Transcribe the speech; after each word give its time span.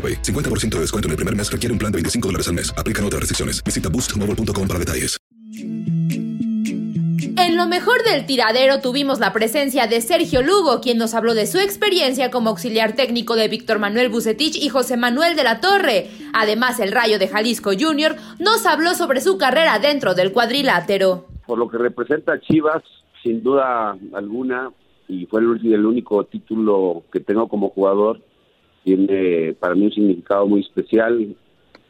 AroPay. 0.00 0.22
50% 0.22 0.76
de 0.76 0.80
descuento 0.80 1.08
en 1.08 1.10
el 1.10 1.16
primer 1.16 1.36
mes 1.36 1.52
requiere 1.52 1.72
un 1.72 1.78
plan 1.78 1.92
de 1.92 1.96
25 1.96 2.28
dólares 2.28 2.48
al 2.48 2.54
mes. 2.54 2.72
Aplican 2.78 3.04
otras 3.04 3.20
restricciones. 3.20 3.62
Visita 3.62 3.90
boostmobile.com 3.90 4.66
para 4.66 4.78
detalles. 4.78 5.20
En 7.36 7.56
lo 7.56 7.66
mejor 7.66 8.02
del 8.04 8.26
tiradero 8.26 8.80
tuvimos 8.80 9.18
la 9.18 9.32
presencia 9.32 9.86
de 9.86 10.00
Sergio 10.02 10.42
Lugo, 10.42 10.80
quien 10.80 10.98
nos 10.98 11.14
habló 11.14 11.34
de 11.34 11.46
su 11.46 11.58
experiencia 11.58 12.30
como 12.30 12.50
auxiliar 12.50 12.94
técnico 12.94 13.34
de 13.34 13.48
Víctor 13.48 13.78
Manuel 13.78 14.10
Bucetich 14.10 14.56
y 14.56 14.68
José 14.68 14.96
Manuel 14.96 15.36
de 15.36 15.44
la 15.44 15.60
Torre. 15.60 16.08
Además, 16.34 16.80
el 16.80 16.92
Rayo 16.92 17.18
de 17.18 17.28
Jalisco 17.28 17.70
Jr. 17.70 18.16
nos 18.38 18.66
habló 18.66 18.94
sobre 18.94 19.20
su 19.22 19.38
carrera 19.38 19.78
dentro 19.78 20.14
del 20.14 20.32
cuadrilátero. 20.32 21.26
Por 21.46 21.58
lo 21.58 21.68
que 21.68 21.78
representa 21.78 22.38
Chivas, 22.40 22.82
sin 23.22 23.42
duda 23.42 23.96
alguna, 24.12 24.70
y 25.08 25.26
fue 25.26 25.40
el, 25.40 25.72
el 25.72 25.86
único 25.86 26.24
título 26.24 27.04
que 27.10 27.20
tengo 27.20 27.48
como 27.48 27.70
jugador, 27.70 28.20
tiene 28.84 29.54
para 29.58 29.74
mí 29.74 29.86
un 29.86 29.92
significado 29.92 30.46
muy 30.46 30.60
especial 30.60 31.34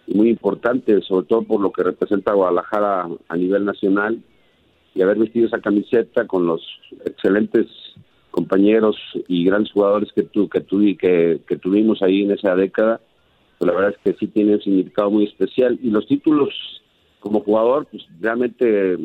y 0.07 0.15
muy 0.15 0.29
importante, 0.29 1.01
sobre 1.03 1.27
todo 1.27 1.43
por 1.43 1.61
lo 1.61 1.71
que 1.73 1.83
representa 1.83 2.33
Guadalajara 2.33 3.09
a 3.29 3.37
nivel 3.37 3.65
nacional 3.65 4.19
y 4.95 5.03
haber 5.03 5.19
vestido 5.19 5.47
esa 5.47 5.61
camiseta 5.61 6.27
con 6.27 6.47
los 6.47 6.63
excelentes 7.05 7.67
compañeros 8.31 8.97
y 9.29 9.45
grandes 9.45 9.73
jugadores 9.73 10.11
que 10.13 10.23
tu, 10.23 10.49
que, 10.49 10.61
tu, 10.61 10.81
que, 10.99 11.41
que 11.47 11.57
tuvimos 11.57 12.03
ahí 12.03 12.23
en 12.23 12.33
esa 12.33 12.55
década, 12.55 13.01
pues 13.59 13.71
la 13.71 13.77
verdad 13.77 13.95
es 13.97 13.99
que 14.03 14.19
sí 14.19 14.27
tiene 14.29 14.55
un 14.55 14.63
significado 14.63 15.11
muy 15.11 15.25
especial. 15.25 15.79
Y 15.83 15.91
los 15.91 16.07
títulos 16.07 16.49
como 17.21 17.41
jugador, 17.41 17.87
pues 17.91 18.05
realmente 18.21 18.99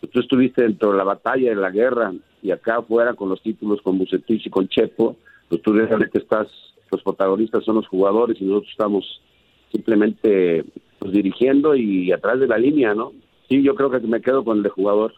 pues, 0.00 0.12
tú 0.12 0.20
estuviste 0.20 0.62
dentro 0.62 0.92
de 0.92 0.98
la 0.98 1.04
batalla, 1.04 1.50
de 1.50 1.56
la 1.56 1.70
guerra 1.70 2.12
y 2.42 2.50
acá 2.50 2.78
afuera 2.78 3.14
con 3.14 3.28
los 3.28 3.42
títulos 3.42 3.82
con 3.82 3.98
Bucetich 3.98 4.46
y 4.46 4.50
con 4.50 4.68
Chepo, 4.68 5.16
pues 5.48 5.60
tú 5.62 5.72
realmente 5.72 6.18
estás 6.18 6.48
los 6.90 7.02
protagonistas 7.02 7.64
son 7.64 7.76
los 7.76 7.86
jugadores 7.86 8.40
y 8.40 8.44
nosotros 8.44 8.70
estamos 8.70 9.22
simplemente 9.70 10.64
pues, 10.98 11.12
dirigiendo 11.12 11.74
y 11.74 12.12
atrás 12.12 12.40
de 12.40 12.46
la 12.46 12.58
línea, 12.58 12.94
¿no? 12.94 13.12
Sí, 13.48 13.62
yo 13.62 13.74
creo 13.74 13.90
que 13.90 13.98
me 14.00 14.20
quedo 14.20 14.44
con 14.44 14.58
el 14.58 14.62
de 14.62 14.68
jugador. 14.68 15.14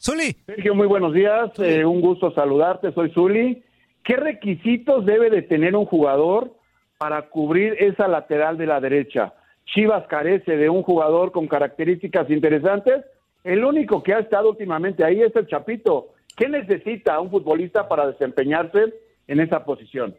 Zuli. 0.00 0.36
Sergio, 0.46 0.74
muy 0.74 0.86
buenos 0.86 1.12
días. 1.12 1.50
Eh, 1.58 1.84
un 1.84 2.00
gusto 2.00 2.30
saludarte. 2.32 2.92
Soy 2.92 3.10
Zuli. 3.10 3.62
¿Qué 4.04 4.16
requisitos 4.16 5.04
debe 5.04 5.28
de 5.30 5.42
tener 5.42 5.74
un 5.74 5.84
jugador 5.84 6.52
para 6.96 7.28
cubrir 7.28 7.76
esa 7.78 8.06
lateral 8.06 8.56
de 8.56 8.66
la 8.66 8.80
derecha? 8.80 9.34
Chivas 9.66 10.06
carece 10.06 10.56
de 10.56 10.70
un 10.70 10.82
jugador 10.82 11.32
con 11.32 11.46
características 11.46 12.30
interesantes. 12.30 13.04
El 13.44 13.64
único 13.64 14.02
que 14.02 14.14
ha 14.14 14.20
estado 14.20 14.50
últimamente 14.50 15.04
ahí 15.04 15.20
es 15.20 15.34
el 15.34 15.46
Chapito. 15.46 16.14
¿Qué 16.38 16.48
necesita 16.48 17.18
un 17.20 17.30
futbolista 17.30 17.88
para 17.88 18.06
desempeñarse 18.06 18.94
en 19.26 19.40
esa 19.40 19.64
posición? 19.64 20.14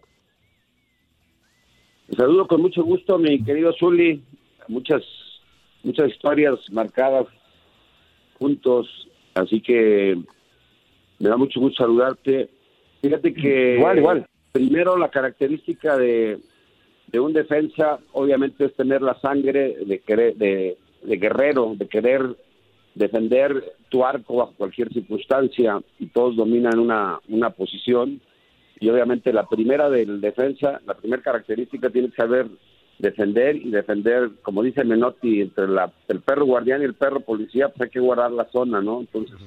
Saludo 2.16 2.46
con 2.46 2.62
mucho 2.62 2.84
gusto, 2.84 3.18
mi 3.18 3.42
querido 3.42 3.72
Zuli. 3.80 4.22
Muchas, 4.68 5.02
muchas 5.82 6.10
historias 6.10 6.60
marcadas 6.72 7.26
juntos, 8.38 9.08
así 9.34 9.62
que 9.62 10.18
me 11.20 11.30
da 11.30 11.38
mucho 11.38 11.62
gusto 11.62 11.84
saludarte. 11.84 12.50
Fíjate 13.02 13.34
que 13.34 13.76
igual, 13.78 13.98
igual. 14.00 14.28
primero 14.52 14.98
la 14.98 15.10
característica 15.10 15.96
de, 15.98 16.40
de 17.08 17.20
un 17.20 17.32
defensa, 17.32 18.00
obviamente, 18.12 18.66
es 18.66 18.76
tener 18.76 19.02
la 19.02 19.18
sangre 19.22 19.78
de 19.86 20.00
querer, 20.00 20.36
de, 20.36 20.78
de 21.02 21.18
guerrero, 21.18 21.76
de 21.78 21.88
querer 21.88 22.36
defender 23.00 23.76
tu 23.88 24.04
arco 24.04 24.36
bajo 24.36 24.54
cualquier 24.58 24.92
circunstancia 24.92 25.82
y 26.00 26.08
todos 26.08 26.36
dominan 26.36 26.78
una, 26.78 27.20
una 27.30 27.50
posición 27.50 28.20
y 28.82 28.90
obviamente 28.90 29.32
la 29.32 29.48
primera 29.48 29.90
del 29.90 30.20
defensa, 30.20 30.82
la 30.86 30.96
primera 30.96 31.24
característica 31.24 31.90
tiene 31.90 32.10
que 32.10 32.18
saber 32.18 32.48
defender 32.98 33.56
y 33.56 33.72
defender, 33.72 34.32
como 34.42 34.62
dice 34.62 34.84
Menotti, 34.84 35.42
entre 35.42 35.70
la, 35.70 35.92
el 36.10 36.20
perro 36.20 36.46
guardián 36.46 36.82
y 36.82 36.86
el 36.86 36.94
perro 36.94 37.22
policía, 37.22 37.70
pues 37.70 37.82
hay 37.84 37.90
que 37.90 38.02
guardar 38.02 38.32
la 38.32 38.50
zona, 38.52 38.82
¿no? 38.82 39.00
Entonces 39.00 39.38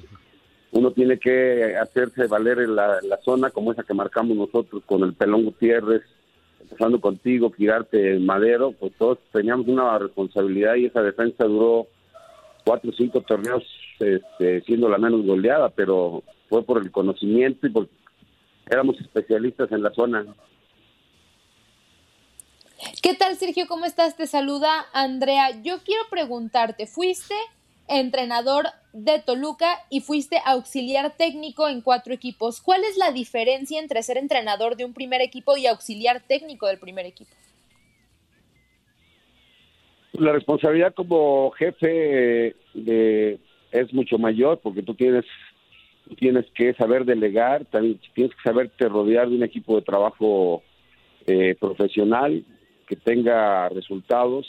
uno 0.71 0.91
tiene 0.91 1.19
que 1.19 1.75
hacerse 1.79 2.25
valer 2.25 2.67
la, 2.67 2.97
la 3.03 3.17
zona 3.17 3.51
como 3.51 3.71
esa 3.71 3.83
que 3.83 3.93
marcamos 3.93 4.35
nosotros 4.35 4.81
con 4.87 5.03
el 5.03 5.13
pelón 5.13 5.45
Gutiérrez, 5.45 6.01
empezando 6.59 6.99
contigo, 6.99 7.51
Quirarte, 7.51 8.17
Madero, 8.17 8.71
pues 8.71 8.93
todos 8.97 9.19
teníamos 9.31 9.67
una 9.67 9.99
responsabilidad 9.99 10.73
y 10.75 10.85
esa 10.85 11.03
defensa 11.03 11.43
duró 11.45 11.87
cuatro 12.63 12.89
o 12.89 12.93
cinco 12.93 13.21
torneos 13.21 13.63
este, 13.99 14.61
siendo 14.61 14.89
la 14.89 14.97
menos 14.97 15.25
goleada, 15.25 15.69
pero 15.69 16.23
fue 16.49 16.63
por 16.63 16.81
el 16.81 16.91
conocimiento 16.91 17.67
y 17.67 17.71
porque 17.71 17.93
éramos 18.69 18.99
especialistas 18.99 19.71
en 19.71 19.83
la 19.83 19.93
zona. 19.93 20.25
¿Qué 23.01 23.13
tal, 23.13 23.35
Sergio? 23.35 23.67
¿Cómo 23.67 23.85
estás? 23.85 24.15
Te 24.15 24.27
saluda 24.27 24.85
Andrea. 24.93 25.61
Yo 25.61 25.79
quiero 25.83 26.03
preguntarte, 26.09 26.87
fuiste 26.87 27.35
entrenador 27.87 28.67
de 28.93 29.19
Toluca 29.19 29.79
y 29.89 30.01
fuiste 30.01 30.41
auxiliar 30.45 31.15
técnico 31.17 31.67
en 31.67 31.81
cuatro 31.81 32.13
equipos. 32.13 32.61
¿Cuál 32.61 32.83
es 32.83 32.97
la 32.97 33.11
diferencia 33.11 33.79
entre 33.79 34.03
ser 34.03 34.17
entrenador 34.17 34.75
de 34.75 34.85
un 34.85 34.93
primer 34.93 35.21
equipo 35.21 35.57
y 35.57 35.67
auxiliar 35.67 36.21
técnico 36.21 36.67
del 36.67 36.79
primer 36.79 37.05
equipo? 37.05 37.31
La 40.13 40.31
responsabilidad 40.31 40.93
como 40.93 41.51
jefe 41.51 42.55
de, 42.73 43.39
es 43.71 43.93
mucho 43.93 44.17
mayor 44.17 44.59
porque 44.61 44.83
tú 44.83 44.93
tienes 44.93 45.25
tienes 46.17 46.45
que 46.53 46.73
saber 46.73 47.05
delegar, 47.05 47.65
también 47.65 47.99
tienes 48.13 48.35
que 48.35 48.49
saberte 48.49 48.89
rodear 48.89 49.29
de 49.29 49.35
un 49.35 49.43
equipo 49.43 49.75
de 49.75 49.83
trabajo 49.83 50.61
eh, 51.25 51.55
profesional 51.59 52.43
que 52.85 52.95
tenga 52.95 53.69
resultados 53.69 54.45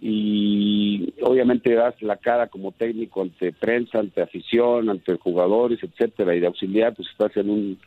y 0.00 1.14
obviamente 1.22 1.74
das 1.74 1.94
la 2.02 2.16
cara 2.16 2.48
como 2.48 2.72
técnico 2.72 3.22
ante 3.22 3.52
prensa, 3.52 4.00
ante 4.00 4.20
afición, 4.20 4.90
ante 4.90 5.16
jugadores, 5.16 5.78
etcétera, 5.82 6.34
y 6.34 6.40
de 6.40 6.48
auxiliar 6.48 6.94
pues 6.94 7.08
estás 7.08 7.34
en 7.36 7.48
un 7.48 7.78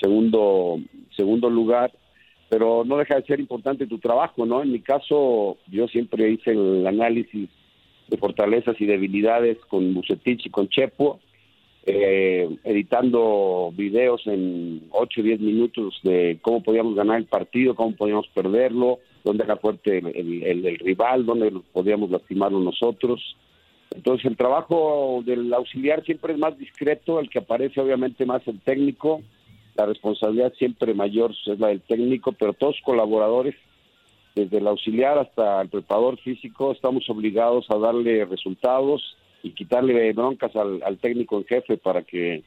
segundo 0.00 0.80
segundo 1.14 1.50
lugar, 1.50 1.92
pero 2.50 2.84
no 2.84 2.98
deja 2.98 3.14
de 3.14 3.22
ser 3.22 3.38
importante 3.38 3.86
tu 3.86 3.98
trabajo, 3.98 4.44
¿no? 4.44 4.60
En 4.62 4.72
mi 4.72 4.80
caso 4.80 5.56
yo 5.68 5.86
siempre 5.86 6.28
hice 6.30 6.50
el 6.50 6.84
análisis 6.84 7.48
de 8.08 8.16
fortalezas 8.16 8.78
y 8.80 8.86
debilidades 8.86 9.56
con 9.68 9.94
Bucetich 9.94 10.46
y 10.46 10.50
con 10.50 10.68
Chepo, 10.68 11.20
eh, 11.86 12.48
editando 12.64 13.72
videos 13.74 14.26
en 14.26 14.82
8 14.90 15.20
o 15.20 15.24
10 15.24 15.40
minutos 15.40 16.00
de 16.02 16.38
cómo 16.42 16.60
podíamos 16.60 16.96
ganar 16.96 17.18
el 17.18 17.26
partido, 17.26 17.76
cómo 17.76 17.94
podíamos 17.94 18.26
perderlo, 18.34 18.98
dónde 19.22 19.44
era 19.44 19.56
fuerte 19.56 19.98
el, 19.98 20.42
el, 20.42 20.78
rival, 20.80 21.24
dónde 21.24 21.52
podíamos 21.72 22.10
lastimarlo 22.10 22.58
nosotros. 22.58 23.36
Entonces 23.94 24.26
el 24.26 24.36
trabajo 24.36 25.22
del 25.24 25.54
auxiliar 25.54 26.04
siempre 26.04 26.32
es 26.32 26.38
más 26.38 26.58
discreto, 26.58 27.20
el 27.20 27.30
que 27.30 27.38
aparece 27.38 27.80
obviamente 27.80 28.26
más 28.26 28.46
el 28.48 28.58
técnico, 28.60 29.22
la 29.76 29.86
responsabilidad 29.86 30.52
siempre 30.58 30.94
mayor 30.94 31.32
es 31.46 31.58
la 31.58 31.68
del 31.68 31.80
técnico, 31.80 32.32
pero 32.32 32.52
todos 32.52 32.76
colaboradores, 32.84 33.54
desde 34.34 34.58
el 34.58 34.66
auxiliar 34.66 35.18
hasta 35.18 35.62
el 35.62 35.68
preparador 35.68 36.18
físico, 36.20 36.72
estamos 36.72 37.08
obligados 37.08 37.66
a 37.70 37.76
darle 37.76 38.24
resultados 38.24 39.16
y 39.42 39.52
quitarle 39.52 40.12
broncas 40.12 40.52
al, 40.54 40.98
técnico 40.98 41.38
en 41.38 41.44
jefe 41.44 41.76
para 41.78 42.02
que 42.02 42.42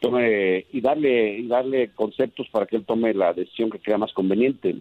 tome 0.00 0.66
y 0.72 0.80
darle 0.80 1.38
y 1.38 1.46
darle 1.48 1.90
conceptos 1.94 2.46
para 2.50 2.66
que 2.66 2.76
él 2.76 2.84
tome 2.84 3.12
la 3.14 3.32
decisión 3.32 3.70
que 3.70 3.78
crea 3.78 3.98
más 3.98 4.12
conveniente. 4.12 4.76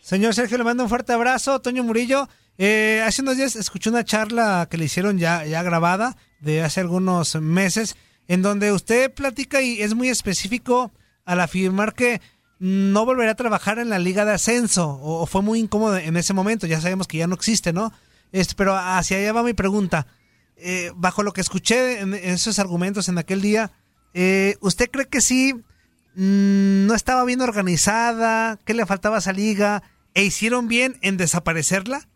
Señor 0.00 0.34
Sergio, 0.34 0.58
le 0.58 0.64
mando 0.64 0.82
un 0.82 0.88
fuerte 0.88 1.12
abrazo. 1.12 1.60
Toño 1.60 1.84
Murillo, 1.84 2.26
eh, 2.58 3.02
hace 3.04 3.22
unos 3.22 3.36
días 3.36 3.56
escuché 3.56 3.90
una 3.90 4.04
charla 4.04 4.66
que 4.70 4.76
le 4.76 4.84
hicieron 4.84 5.18
ya, 5.18 5.46
ya 5.46 5.62
grabada 5.62 6.16
de 6.40 6.62
hace 6.62 6.80
algunos 6.80 7.36
meses, 7.36 7.96
en 8.28 8.42
donde 8.42 8.72
usted 8.72 9.12
platica 9.12 9.62
y 9.62 9.80
es 9.80 9.94
muy 9.94 10.08
específico 10.08 10.90
al 11.30 11.40
afirmar 11.40 11.94
que 11.94 12.20
no 12.58 13.06
volverá 13.06 13.30
a 13.30 13.36
trabajar 13.36 13.78
en 13.78 13.88
la 13.88 14.00
liga 14.00 14.24
de 14.24 14.32
ascenso, 14.32 14.98
o, 15.00 15.24
fue 15.26 15.42
muy 15.42 15.60
incómodo 15.60 15.96
en 15.96 16.16
ese 16.16 16.34
momento, 16.34 16.66
ya 16.66 16.80
sabemos 16.80 17.06
que 17.06 17.18
ya 17.18 17.28
no 17.28 17.36
existe, 17.36 17.72
¿no? 17.72 17.92
Este, 18.32 18.54
pero 18.56 18.76
hacia 18.76 19.18
allá 19.18 19.32
va 19.32 19.44
mi 19.44 19.54
pregunta. 19.54 20.08
Eh, 20.56 20.90
bajo 20.96 21.22
lo 21.22 21.32
que 21.32 21.40
escuché 21.40 22.00
en, 22.00 22.14
esos 22.14 22.58
argumentos 22.58 23.08
en 23.08 23.16
aquel 23.16 23.42
día, 23.42 23.70
eh, 24.12 24.56
¿usted 24.60 24.90
cree 24.90 25.06
que 25.06 25.20
sí 25.20 25.54
mm, 25.54 26.86
no 26.86 26.94
estaba 26.94 27.24
bien 27.24 27.42
organizada, 27.42 28.58
que 28.64 28.74
le 28.74 28.84
faltaba 28.86 29.16
a 29.16 29.18
esa 29.20 29.32
liga, 29.32 29.84
e 30.14 30.24
hicieron 30.24 30.66
bien 30.66 30.98
en 31.00 31.16
desaparecerla? 31.16 32.08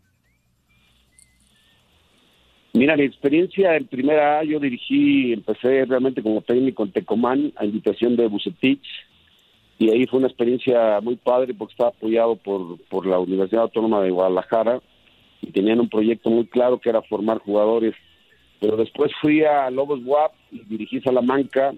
Mira, 2.77 2.97
mi 2.97 3.05
experiencia 3.05 3.77
en 3.77 3.87
primera 3.87 4.41
A, 4.41 4.43
yo 4.43 4.59
dirigí, 4.59 5.33
empecé 5.33 5.85
realmente 5.85 6.25
como 6.25 6.43
técnico 6.43 6.83
en 6.83 6.91
Tecomán 6.91 7.53
a 7.55 7.65
invitación 7.65 8.17
de 8.17 8.27
Bucetich 8.27 8.85
y 9.79 9.91
ahí 9.91 10.07
fue 10.07 10.19
una 10.19 10.27
experiencia 10.27 11.01
muy 11.01 11.15
padre 11.15 11.55
porque 11.55 11.71
estaba 11.71 11.91
apoyado 11.91 12.35
por, 12.35 12.81
por 12.89 13.07
la 13.07 13.21
Universidad 13.21 13.63
Autónoma 13.63 14.03
de 14.03 14.11
Guadalajara 14.11 14.81
y 15.41 15.53
tenían 15.53 15.79
un 15.79 15.89
proyecto 15.89 16.31
muy 16.31 16.47
claro 16.47 16.81
que 16.81 16.89
era 16.89 17.01
formar 17.03 17.39
jugadores. 17.39 17.95
Pero 18.61 18.77
después 18.77 19.13
fui 19.21 19.45
a 19.45 19.71
Lobos 19.71 20.01
WAP 20.05 20.33
y 20.51 20.65
dirigí 20.65 21.01
Salamanca 21.01 21.75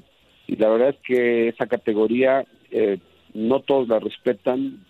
y 0.46 0.56
la 0.56 0.70
verdad 0.70 0.88
es 0.90 0.96
que 1.06 1.48
esa 1.48 1.66
categoría 1.66 2.46
eh, 2.70 3.00
no 3.34 3.60
todos 3.60 3.87
la 3.87 3.98
respetan, 3.98 4.82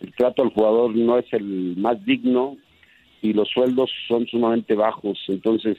el 0.00 0.14
trato 0.14 0.44
al 0.44 0.50
jugador 0.50 0.94
no 0.94 1.18
es 1.18 1.26
el 1.32 1.74
más 1.78 2.04
digno 2.04 2.56
y 3.22 3.32
los 3.32 3.48
sueldos 3.48 3.90
son 4.06 4.26
sumamente 4.26 4.74
bajos, 4.74 5.18
entonces 5.28 5.76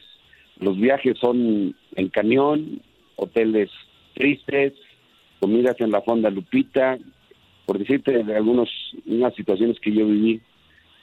los 0.60 0.78
viajes 0.78 1.18
son 1.20 1.76
en 1.96 2.10
camión, 2.10 2.82
hoteles 3.16 3.70
tristes, 4.14 4.74
comidas 5.40 5.76
en 5.80 5.92
la 5.92 6.02
fonda 6.02 6.30
Lupita, 6.30 6.98
por 7.66 7.80
decirte 7.80 8.24
de 8.24 8.36
algunas 8.36 8.70
unas 9.06 9.34
situaciones 9.36 9.80
que 9.80 9.94
yo 9.94 10.06
viví. 10.06 10.42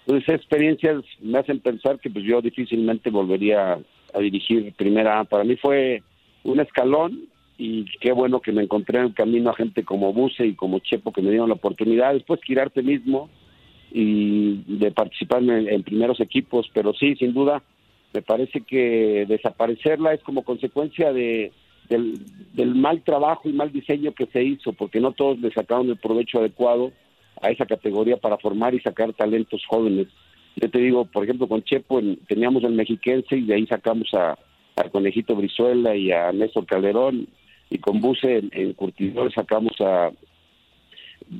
Entonces 0.00 0.28
esas 0.28 0.40
experiencias 0.40 1.04
me 1.20 1.38
hacen 1.38 1.60
pensar 1.60 1.98
que 1.98 2.10
pues 2.10 2.24
yo 2.24 2.40
difícilmente 2.42 3.10
volvería 3.10 3.78
a 4.14 4.18
dirigir 4.20 4.72
primera 4.74 5.24
Para 5.24 5.44
mí 5.44 5.56
fue 5.56 6.02
un 6.44 6.60
escalón 6.60 7.28
y 7.58 7.86
qué 8.00 8.12
bueno 8.12 8.40
que 8.40 8.52
me 8.52 8.62
encontré 8.62 8.98
en 8.98 9.06
el 9.06 9.14
camino 9.14 9.50
a 9.50 9.54
gente 9.54 9.84
como 9.84 10.12
Buse 10.12 10.46
y 10.46 10.54
como 10.54 10.78
Chepo 10.80 11.12
que 11.12 11.22
me 11.22 11.30
dieron 11.30 11.48
la 11.48 11.54
oportunidad. 11.54 12.12
Después 12.12 12.40
girarte 12.42 12.82
mismo 12.82 13.30
y 13.92 14.62
de 14.66 14.90
participar 14.90 15.42
en, 15.42 15.82
primeros 15.82 16.20
equipos, 16.20 16.68
pero 16.72 16.92
sí, 16.94 17.14
sin 17.16 17.32
duda, 17.32 17.62
me 18.12 18.22
parece 18.22 18.62
que 18.62 19.26
desaparecerla 19.28 20.14
es 20.14 20.22
como 20.22 20.42
consecuencia 20.42 21.12
de, 21.12 21.52
del, 21.88 22.74
mal 22.74 23.02
trabajo 23.02 23.48
y 23.48 23.52
mal 23.52 23.72
diseño 23.72 24.12
que 24.12 24.26
se 24.26 24.42
hizo, 24.42 24.72
porque 24.72 25.00
no 25.00 25.12
todos 25.12 25.38
le 25.38 25.50
sacaron 25.50 25.88
el 25.88 25.96
provecho 25.96 26.38
adecuado 26.38 26.92
a 27.40 27.50
esa 27.50 27.66
categoría 27.66 28.16
para 28.16 28.38
formar 28.38 28.74
y 28.74 28.80
sacar 28.80 29.12
talentos 29.12 29.62
jóvenes. 29.68 30.08
Yo 30.56 30.70
te 30.70 30.78
digo, 30.78 31.04
por 31.04 31.24
ejemplo, 31.24 31.46
con 31.48 31.62
Chepo 31.62 32.00
teníamos 32.26 32.64
el 32.64 32.72
mexiquense 32.72 33.36
y 33.36 33.42
de 33.42 33.54
ahí 33.54 33.66
sacamos 33.66 34.12
a, 34.14 34.38
al 34.76 34.90
Conejito 34.90 35.34
Brizuela 35.34 35.94
y 35.94 36.12
a 36.12 36.32
Néstor 36.32 36.64
Calderón 36.66 37.28
y 37.70 37.78
con 37.78 38.00
Buse 38.00 38.42
en, 38.52 38.72
Curtidor 38.74 39.32
sacamos 39.32 39.72
a 39.80 40.10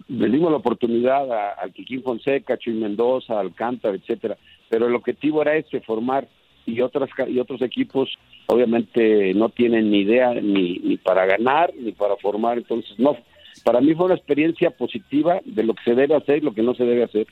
le 0.08 0.28
dimos 0.28 0.50
la 0.50 0.58
oportunidad 0.58 1.54
al 1.58 1.72
Quiquín 1.72 2.02
Fonseca, 2.02 2.58
Chuy 2.58 2.74
Mendoza, 2.74 3.38
Alcántara, 3.38 3.94
etcétera, 3.94 4.36
pero 4.68 4.86
el 4.86 4.94
objetivo 4.94 5.42
era 5.42 5.56
ese, 5.56 5.80
formar 5.80 6.28
y 6.64 6.80
otras 6.80 7.08
y 7.28 7.38
otros 7.38 7.62
equipos 7.62 8.18
obviamente 8.46 9.32
no 9.34 9.50
tienen 9.50 9.90
ni 9.90 10.00
idea 10.00 10.34
ni, 10.34 10.78
ni 10.78 10.96
para 10.96 11.24
ganar 11.24 11.72
ni 11.78 11.92
para 11.92 12.16
formar, 12.16 12.58
entonces 12.58 12.98
no, 12.98 13.16
para 13.64 13.80
mí 13.80 13.94
fue 13.94 14.06
una 14.06 14.14
experiencia 14.14 14.70
positiva 14.70 15.40
de 15.44 15.62
lo 15.62 15.74
que 15.74 15.84
se 15.84 15.94
debe 15.94 16.16
hacer 16.16 16.38
y 16.38 16.40
lo 16.40 16.54
que 16.54 16.62
no 16.62 16.74
se 16.74 16.84
debe 16.84 17.04
hacer. 17.04 17.26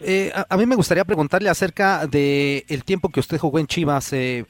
Eh, 0.00 0.32
a, 0.34 0.56
mí 0.56 0.66
me 0.66 0.76
gustaría 0.76 1.04
preguntarle 1.04 1.48
acerca 1.48 2.06
de 2.06 2.64
el 2.68 2.84
tiempo 2.84 3.08
que 3.08 3.20
usted 3.20 3.38
jugó 3.38 3.58
en 3.58 3.66
Chivas. 3.66 4.12
Eh, 4.12 4.44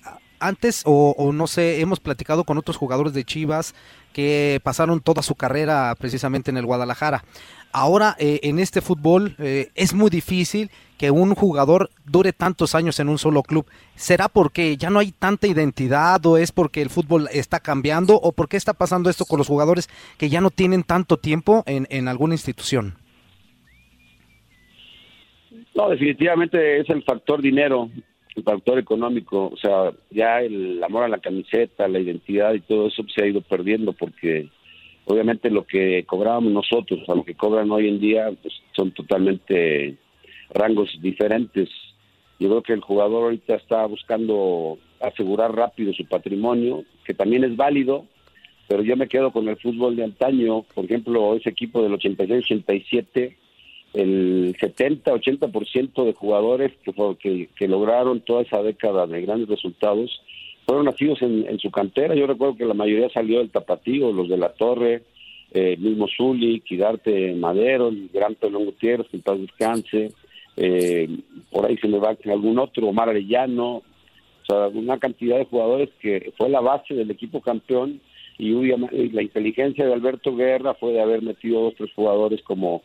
antes, 0.46 0.82
o, 0.84 1.32
no 1.32 1.46
sé, 1.46 1.80
hemos 1.80 2.00
platicado 2.00 2.44
con 2.44 2.58
otros 2.58 2.76
jugadores 2.76 3.12
de 3.12 3.24
Chivas 3.24 3.74
que 4.12 4.60
pasaron 4.62 5.00
toda 5.00 5.22
su 5.22 5.34
carrera 5.34 5.94
precisamente 5.98 6.50
en 6.50 6.56
el 6.56 6.66
Guadalajara. 6.66 7.24
Ahora, 7.72 8.14
eh, 8.18 8.40
en 8.44 8.60
este 8.60 8.80
fútbol, 8.80 9.34
es 9.38 9.94
muy 9.94 10.10
difícil 10.10 10.70
que 10.96 11.10
un 11.10 11.34
jugador 11.34 11.90
dure 12.04 12.32
tantos 12.32 12.76
años 12.76 13.00
en 13.00 13.08
un 13.08 13.18
solo 13.18 13.42
club. 13.42 13.66
¿Será 13.96 14.28
porque 14.28 14.76
ya 14.76 14.90
no 14.90 15.00
hay 15.00 15.10
tanta 15.10 15.48
identidad 15.48 16.24
o 16.24 16.36
es 16.38 16.52
porque 16.52 16.82
el 16.82 16.90
fútbol 16.90 17.28
está 17.32 17.58
cambiando 17.58 18.14
o 18.14 18.30
por 18.30 18.48
qué 18.48 18.56
está 18.56 18.74
pasando 18.74 19.10
esto 19.10 19.24
con 19.24 19.38
los 19.38 19.48
jugadores 19.48 19.88
que 20.18 20.28
ya 20.28 20.40
no 20.40 20.50
tienen 20.50 20.84
tanto 20.84 21.16
tiempo 21.16 21.64
en 21.66 22.06
alguna 22.06 22.34
institución? 22.34 22.94
No, 25.74 25.88
definitivamente 25.90 26.80
es 26.80 26.88
el 26.88 27.02
factor 27.02 27.42
dinero, 27.42 27.90
el 28.36 28.42
factor 28.42 28.78
económico. 28.78 29.50
O 29.52 29.56
sea, 29.56 29.92
ya 30.10 30.40
el 30.40 30.82
amor 30.82 31.04
a 31.04 31.08
la 31.08 31.18
camiseta, 31.18 31.88
la 31.88 32.00
identidad 32.00 32.54
y 32.54 32.60
todo 32.60 32.88
eso 32.88 33.02
se 33.14 33.24
ha 33.24 33.28
ido 33.28 33.40
perdiendo 33.40 33.92
porque 33.92 34.48
obviamente 35.06 35.50
lo 35.50 35.66
que 35.66 36.04
cobrábamos 36.06 36.52
nosotros 36.52 37.08
a 37.08 37.14
lo 37.14 37.24
que 37.24 37.34
cobran 37.34 37.70
hoy 37.70 37.88
en 37.88 38.00
día 38.00 38.30
pues, 38.40 38.54
son 38.76 38.92
totalmente 38.92 39.96
rangos 40.50 40.90
diferentes. 41.00 41.68
Yo 42.38 42.48
creo 42.48 42.62
que 42.62 42.72
el 42.72 42.80
jugador 42.80 43.24
ahorita 43.24 43.54
está 43.54 43.86
buscando 43.86 44.78
asegurar 45.00 45.54
rápido 45.54 45.92
su 45.92 46.04
patrimonio, 46.06 46.84
que 47.04 47.14
también 47.14 47.44
es 47.44 47.56
válido, 47.56 48.06
pero 48.66 48.82
yo 48.82 48.96
me 48.96 49.08
quedo 49.08 49.30
con 49.30 49.48
el 49.48 49.56
fútbol 49.56 49.94
de 49.94 50.04
antaño, 50.04 50.62
por 50.74 50.86
ejemplo, 50.86 51.36
ese 51.36 51.50
equipo 51.50 51.82
del 51.82 51.92
86-87 51.92 53.36
el 53.94 54.56
70-80% 54.60 56.04
de 56.04 56.12
jugadores 56.14 56.72
que, 56.82 57.48
que, 57.54 57.68
lograron 57.68 58.20
toda 58.20 58.42
esa 58.42 58.60
década 58.62 59.06
de 59.06 59.22
grandes 59.22 59.48
resultados 59.48 60.20
fueron 60.66 60.86
nacidos 60.86 61.22
en, 61.22 61.58
su 61.60 61.70
cantera. 61.70 62.14
Yo 62.14 62.26
recuerdo 62.26 62.56
que 62.56 62.64
la 62.64 62.74
mayoría 62.74 63.08
salió 63.10 63.38
del 63.38 63.50
Tapatío, 63.50 64.12
los 64.12 64.28
de 64.28 64.36
la 64.36 64.48
Torre, 64.50 65.02
eh, 65.52 65.76
mismo 65.78 66.08
Zuli, 66.08 66.60
Quidarte 66.60 67.34
Madero, 67.34 67.88
el 67.88 68.08
gran 68.12 68.34
Pelón 68.34 68.64
Gutiérrez, 68.64 69.06
que 69.08 69.18
en 69.18 69.22
paz 69.22 69.38
descanse, 69.38 70.12
eh, 70.56 71.08
por 71.50 71.66
ahí 71.66 71.76
se 71.76 71.86
me 71.86 71.98
va 71.98 72.16
algún 72.24 72.58
otro, 72.58 72.88
Omar 72.88 73.10
Arellano, 73.10 73.76
o 73.76 74.46
sea, 74.46 74.68
una 74.68 74.98
cantidad 74.98 75.38
de 75.38 75.44
jugadores 75.44 75.90
que 76.00 76.32
fue 76.36 76.48
la 76.48 76.60
base 76.60 76.94
del 76.94 77.10
equipo 77.10 77.40
campeón 77.40 78.00
y 78.36 78.52
la 79.12 79.22
inteligencia 79.22 79.86
de 79.86 79.92
Alberto 79.92 80.34
Guerra 80.34 80.74
fue 80.74 80.92
de 80.92 81.00
haber 81.00 81.22
metido 81.22 81.62
otros 81.62 81.92
jugadores 81.94 82.42
como 82.42 82.82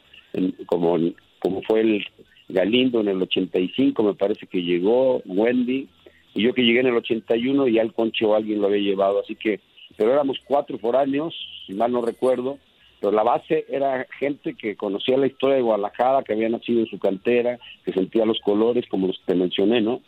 como, 0.65 0.97
como 1.39 1.61
fue 1.63 1.81
el 1.81 2.05
Galindo 2.47 3.01
en 3.01 3.09
el 3.09 3.21
85, 3.21 4.03
me 4.03 4.13
parece 4.15 4.47
que 4.47 4.63
llegó, 4.63 5.21
Wendy, 5.25 5.87
y 6.33 6.43
yo 6.43 6.53
que 6.53 6.63
llegué 6.63 6.79
en 6.79 6.87
el 6.87 6.95
81 6.95 7.67
y 7.67 7.79
al 7.79 7.93
Concho 7.93 8.35
alguien 8.35 8.61
lo 8.61 8.67
había 8.67 8.81
llevado, 8.81 9.19
así 9.19 9.35
que, 9.35 9.59
pero 9.97 10.13
éramos 10.13 10.37
cuatro 10.45 10.77
foráneos, 10.79 11.35
si 11.67 11.73
mal 11.73 11.91
no 11.91 12.01
recuerdo, 12.01 12.57
pero 12.99 13.11
la 13.11 13.23
base 13.23 13.65
era 13.69 14.05
gente 14.19 14.55
que 14.55 14.75
conocía 14.75 15.17
la 15.17 15.27
historia 15.27 15.57
de 15.57 15.61
Guadalajara, 15.61 16.23
que 16.23 16.33
había 16.33 16.49
nacido 16.49 16.81
en 16.81 16.87
su 16.87 16.99
cantera, 16.99 17.57
que 17.85 17.93
sentía 17.93 18.25
los 18.25 18.39
colores, 18.41 18.85
como 18.89 19.07
los 19.07 19.17
que 19.19 19.33
te 19.33 19.35
mencioné, 19.35 19.81
¿no? 19.81 20.01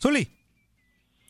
Zuli. 0.00 0.26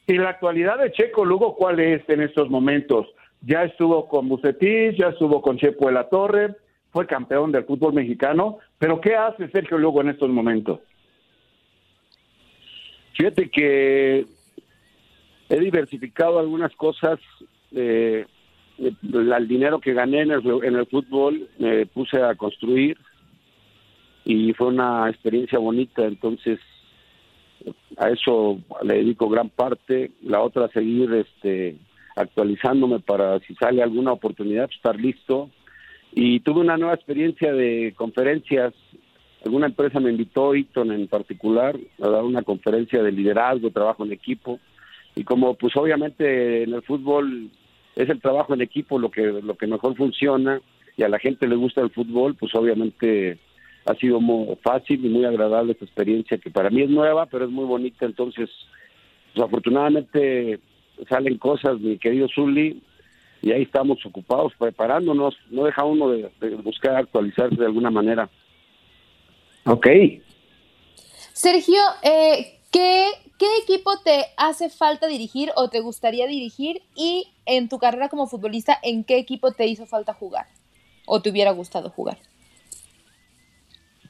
¿Y 0.09 0.15
la 0.15 0.31
actualidad 0.31 0.79
de 0.79 0.93
Checo 0.93 1.25
Lugo 1.25 1.55
cuál 1.55 1.81
es 1.81 2.09
en 2.09 2.23
estos 2.23 2.49
momentos? 2.49 3.07
Ya 3.43 3.65
estuvo 3.65 4.09
con 4.09 4.29
Bucetich, 4.29 4.97
ya 4.97 5.09
estuvo 5.09 5.41
con 5.41 5.59
Chepo 5.59 5.87
de 5.87 5.93
la 5.93 6.09
Torre, 6.09 6.55
fue 6.97 7.07
campeón 7.07 7.53
del 7.53 7.65
fútbol 7.65 7.93
mexicano, 7.93 8.57
pero 8.79 9.03
¿qué 9.03 9.15
hace 9.15 9.51
Sergio 9.51 9.77
Lugo 9.77 10.01
en 10.01 10.09
estos 10.09 10.31
momentos? 10.31 10.81
Fíjate 13.13 13.51
que 13.51 14.25
he 15.51 15.61
diversificado 15.61 16.39
algunas 16.39 16.75
cosas. 16.75 17.21
Eh, 17.73 18.25
el 18.79 19.47
dinero 19.47 19.79
que 19.79 19.93
gané 19.93 20.23
en 20.23 20.31
el, 20.31 20.87
fútbol 20.87 21.47
me 21.59 21.85
puse 21.85 22.23
a 22.23 22.35
construir 22.35 22.97
y 24.25 24.55
fue 24.55 24.69
una 24.69 25.11
experiencia 25.11 25.59
bonita. 25.59 26.03
Entonces, 26.03 26.61
a 27.99 28.09
eso 28.09 28.59
le 28.83 28.95
dedico 28.95 29.29
gran 29.29 29.51
parte. 29.51 30.13
La 30.23 30.41
otra, 30.41 30.69
seguir 30.69 31.13
este, 31.13 31.77
actualizándome 32.17 33.01
para 33.01 33.39
si 33.41 33.55
sale 33.57 33.83
alguna 33.83 34.13
oportunidad, 34.13 34.65
pues, 34.65 34.77
estar 34.77 34.99
listo. 34.99 35.51
Y 36.19 36.41
tuve 36.41 36.61
una 36.61 36.79
nueva 36.79 36.95
experiencia 36.95 37.53
de 37.53 37.93
conferencias. 37.95 38.73
Alguna 39.45 39.67
empresa 39.67 40.01
me 40.01 40.11
invitó, 40.11 40.55
Eaton 40.55 40.91
en 40.91 41.09
particular, 41.09 41.77
a 42.01 42.09
dar 42.09 42.25
una 42.25 42.43
conferencia 42.43 43.03
de 43.03 43.13
liderazgo, 43.13 43.71
trabajo 43.71 44.03
en 44.03 44.13
equipo. 44.13 44.59
Y 45.15 45.25
como 45.25 45.55
pues 45.57 45.77
obviamente 45.77 46.63
en 46.63 46.73
el 46.73 46.81
fútbol 46.81 47.51
es 47.95 48.09
el 48.09 48.19
trabajo 48.23 48.55
en 48.55 48.63
equipo 48.63 48.99
lo 48.99 49.11
que, 49.11 49.25
lo 49.25 49.59
que 49.59 49.67
mejor 49.67 49.95
funciona 49.95 50.63
y 50.97 51.03
a 51.03 51.11
la 51.11 51.19
gente 51.19 51.47
le 51.47 51.57
gusta 51.57 51.83
el 51.83 51.91
fútbol, 51.91 52.35
pues 52.35 52.55
obviamente 52.55 53.37
ha 53.85 53.95
sido 53.97 54.19
muy 54.19 54.57
fácil 54.63 55.05
y 55.05 55.11
muy 55.11 55.27
agradable 55.27 55.73
esta 55.73 55.85
experiencia 55.85 56.39
que 56.39 56.51
para 56.51 56.71
mí 56.71 56.81
es 56.81 56.89
nueva, 56.89 57.27
pero 57.27 57.45
es 57.45 57.51
muy 57.51 57.67
bonita. 57.67 58.07
Entonces, 58.07 58.49
pues 59.35 59.47
afortunadamente 59.47 60.61
salen 61.11 61.37
cosas, 61.37 61.79
mi 61.79 61.99
querido 61.99 62.27
Zully, 62.35 62.81
y 63.47 63.53
ahí 63.53 63.63
estamos 63.63 64.05
ocupados 64.05 64.53
preparándonos. 64.59 65.37
No 65.51 65.63
deja 65.67 65.85
uno 65.85 66.09
de, 66.09 66.29
buscar 66.65 66.97
actualizarse 66.97 67.55
de 67.55 67.67
alguna 67.67 67.93
manera. 67.93 68.29
Ok. 69.65 69.87
Sergio, 71.33 71.79
eh, 72.03 72.59
¿qué, 72.73 73.07
¿qué 73.39 73.47
equipo 73.63 73.93
te 74.05 74.25
hace 74.37 74.69
falta 74.69 75.07
dirigir 75.07 75.53
o 75.55 75.71
te 75.71 75.79
gustaría 75.79 76.27
dirigir? 76.27 76.83
Y 76.97 77.29
en 77.45 77.69
tu 77.69 77.79
carrera 77.79 78.09
como 78.09 78.27
futbolista, 78.27 78.81
¿en 78.83 79.05
qué 79.05 79.17
equipo 79.19 79.53
te 79.53 79.69
hizo 79.69 79.87
falta 79.87 80.13
jugar 80.13 80.47
o 81.07 81.23
te 81.23 81.31
hubiera 81.31 81.53
gustado 81.53 81.89
jugar? 81.91 82.19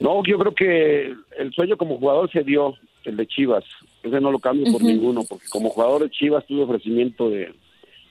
No, 0.00 0.23
yo 0.25 0.38
creo 0.38 0.55
que 0.55 1.14
el 1.37 1.52
sueño 1.52 1.76
como 1.76 1.99
jugador 1.99 2.33
se 2.33 2.43
dio, 2.43 2.73
el 3.05 3.19
de 3.19 3.26
Chivas. 3.26 3.64
Ese 4.02 4.19
no 4.19 4.31
lo 4.31 4.38
cambio 4.38 4.73
por 4.73 4.83
ninguno, 4.83 5.25
porque 5.28 5.47
como 5.50 5.69
jugador 5.69 6.05
de 6.05 6.11
Chivas 6.11 6.47
tuve 6.47 6.62
ofrecimiento 6.62 7.28
de, 7.28 7.52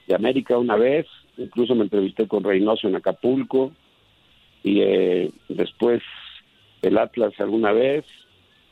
de 0.07 0.15
América 0.15 0.57
una 0.57 0.75
vez, 0.75 1.05
incluso 1.37 1.75
me 1.75 1.83
entrevisté 1.83 2.27
con 2.27 2.43
Reynoso 2.43 2.87
en 2.87 2.95
Acapulco, 2.95 3.71
y 4.63 4.81
eh, 4.81 5.31
después 5.49 6.01
el 6.81 6.97
Atlas 6.97 7.33
alguna 7.39 7.71
vez, 7.71 8.05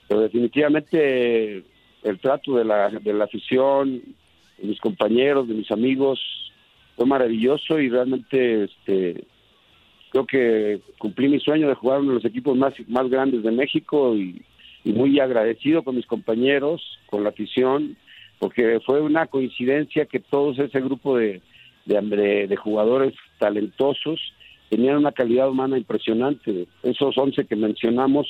pero 0.07 0.21
definitivamente 0.21 1.63
el 2.03 2.19
trato 2.19 2.55
de 2.55 2.65
la, 2.65 2.89
de 2.89 3.13
la 3.13 3.25
afición, 3.25 4.01
de 4.57 4.67
mis 4.67 4.79
compañeros, 4.79 5.47
de 5.47 5.53
mis 5.53 5.71
amigos, 5.71 6.19
fue 6.95 7.05
maravilloso 7.05 7.79
y 7.79 7.89
realmente 7.89 8.65
este 8.65 9.25
creo 10.13 10.27
que 10.27 10.81
cumplí 10.99 11.27
mi 11.27 11.39
sueño 11.39 11.67
de 11.67 11.73
jugar 11.73 11.99
uno 11.99 12.09
de 12.09 12.15
los 12.15 12.25
equipos 12.25 12.55
más, 12.55 12.73
más 12.87 13.09
grandes 13.09 13.41
de 13.41 13.51
México 13.51 14.15
y, 14.15 14.41
muy 14.85 15.17
agradecido 15.17 15.81
con 15.81 15.95
mis 15.95 16.05
compañeros, 16.05 16.99
con 17.05 17.23
la 17.23 17.29
afición, 17.29 17.95
porque 18.43 18.81
fue 18.85 18.99
una 18.99 19.27
coincidencia 19.27 20.05
que 20.05 20.19
todos 20.19 20.59
ese 20.59 20.81
grupo 20.81 21.15
de, 21.15 21.41
de, 21.85 22.45
de 22.45 22.55
jugadores 22.57 23.13
talentosos 23.39 24.19
tenían 24.67 24.97
una 24.97 25.13
calidad 25.13 25.49
humana 25.49 25.77
impresionante. 25.77 26.67
Esos 26.83 27.17
11 27.17 27.45
que 27.45 27.55
mencionamos, 27.55 28.27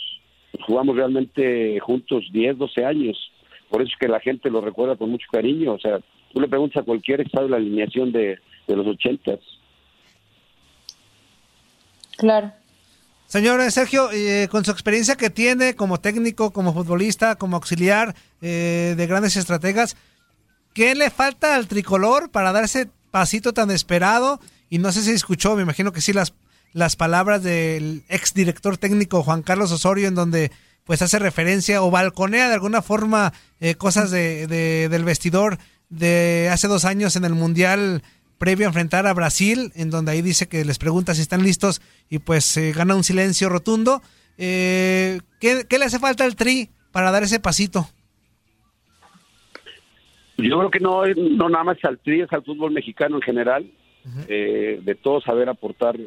pues, 0.51 0.63
jugamos 0.65 0.97
realmente 0.97 1.79
juntos 1.79 2.25
10, 2.31 2.59
12 2.59 2.85
años. 2.85 3.31
Por 3.71 3.81
eso 3.81 3.89
es 3.91 3.97
que 3.99 4.07
la 4.07 4.19
gente 4.19 4.51
lo 4.51 4.61
recuerda 4.61 4.97
con 4.97 5.09
mucho 5.09 5.25
cariño. 5.31 5.73
O 5.73 5.79
sea, 5.79 5.99
tú 6.31 6.39
le 6.39 6.47
preguntas 6.47 6.83
a 6.83 6.85
cualquier 6.85 7.21
estado 7.21 7.45
de 7.45 7.49
la 7.49 7.57
alineación 7.57 8.11
de, 8.11 8.37
de 8.67 8.75
los 8.75 8.85
ochentas. 8.85 9.39
Claro. 12.17 12.51
Señor 13.33 13.71
Sergio, 13.71 14.11
eh, 14.11 14.47
con 14.51 14.63
su 14.63 14.69
experiencia 14.69 15.15
que 15.15 15.31
tiene 15.31 15.75
como 15.75 15.99
técnico, 15.99 16.51
como 16.51 16.71
futbolista, 16.71 17.33
como 17.33 17.55
auxiliar 17.55 18.13
eh, 18.43 18.93
de 18.95 19.07
grandes 19.07 19.37
estrategas, 19.37 19.97
¿qué 20.75 20.93
le 20.93 21.09
falta 21.09 21.55
al 21.55 21.67
tricolor 21.67 22.29
para 22.29 22.51
dar 22.51 22.65
ese 22.65 22.91
pasito 23.09 23.51
tan 23.51 23.71
esperado? 23.71 24.39
Y 24.69 24.77
no 24.77 24.91
sé 24.91 25.01
si 25.01 25.09
escuchó, 25.09 25.55
me 25.55 25.63
imagino 25.63 25.91
que 25.91 25.99
sí, 25.99 26.13
las, 26.13 26.35
las 26.73 26.95
palabras 26.95 27.41
del 27.41 28.03
ex 28.07 28.35
director 28.35 28.77
técnico 28.77 29.23
Juan 29.23 29.41
Carlos 29.41 29.71
Osorio, 29.71 30.07
en 30.07 30.13
donde 30.13 30.51
pues 30.83 31.01
hace 31.01 31.17
referencia 31.17 31.81
o 31.81 31.89
balconea 31.89 32.49
de 32.49 32.53
alguna 32.53 32.83
forma 32.83 33.33
eh, 33.59 33.73
cosas 33.73 34.11
de, 34.11 34.45
del 34.47 35.03
vestidor 35.05 35.57
de 35.89 36.51
hace 36.53 36.67
dos 36.67 36.85
años 36.85 37.15
en 37.15 37.25
el 37.25 37.33
Mundial 37.33 38.03
previo 38.37 38.65
a 38.65 38.69
enfrentar 38.69 39.07
a 39.07 39.13
Brasil, 39.13 39.71
en 39.75 39.89
donde 39.89 40.11
ahí 40.11 40.21
dice 40.21 40.47
que 40.47 40.65
les 40.65 40.79
pregunta 40.79 41.13
si 41.13 41.21
están 41.21 41.43
listos 41.43 41.81
y 42.09 42.19
pues 42.19 42.59
gana 42.75 42.95
un 42.95 43.03
silencio 43.03 43.49
rotundo. 43.49 44.01
Eh, 44.37 45.19
¿qué, 45.39 45.65
le 45.69 45.85
hace 45.85 45.99
falta 45.99 46.23
al 46.23 46.35
Tri 46.35 46.69
para 46.91 47.11
dar 47.11 47.23
ese 47.23 47.39
pasito? 47.39 47.87
Yo 50.37 50.57
creo 50.57 50.71
que 50.71 50.79
no, 50.79 51.05
no 51.05 51.49
nada 51.49 51.63
más 51.63 51.77
al 51.83 51.99
Tri, 51.99 52.21
es 52.21 52.33
al 52.33 52.43
fútbol 52.43 52.71
mexicano 52.71 53.17
en 53.17 53.21
general, 53.21 53.71
eh, 54.27 54.79
de 54.83 54.95
todo 54.95 55.21
saber 55.21 55.47
aportar 55.47 55.97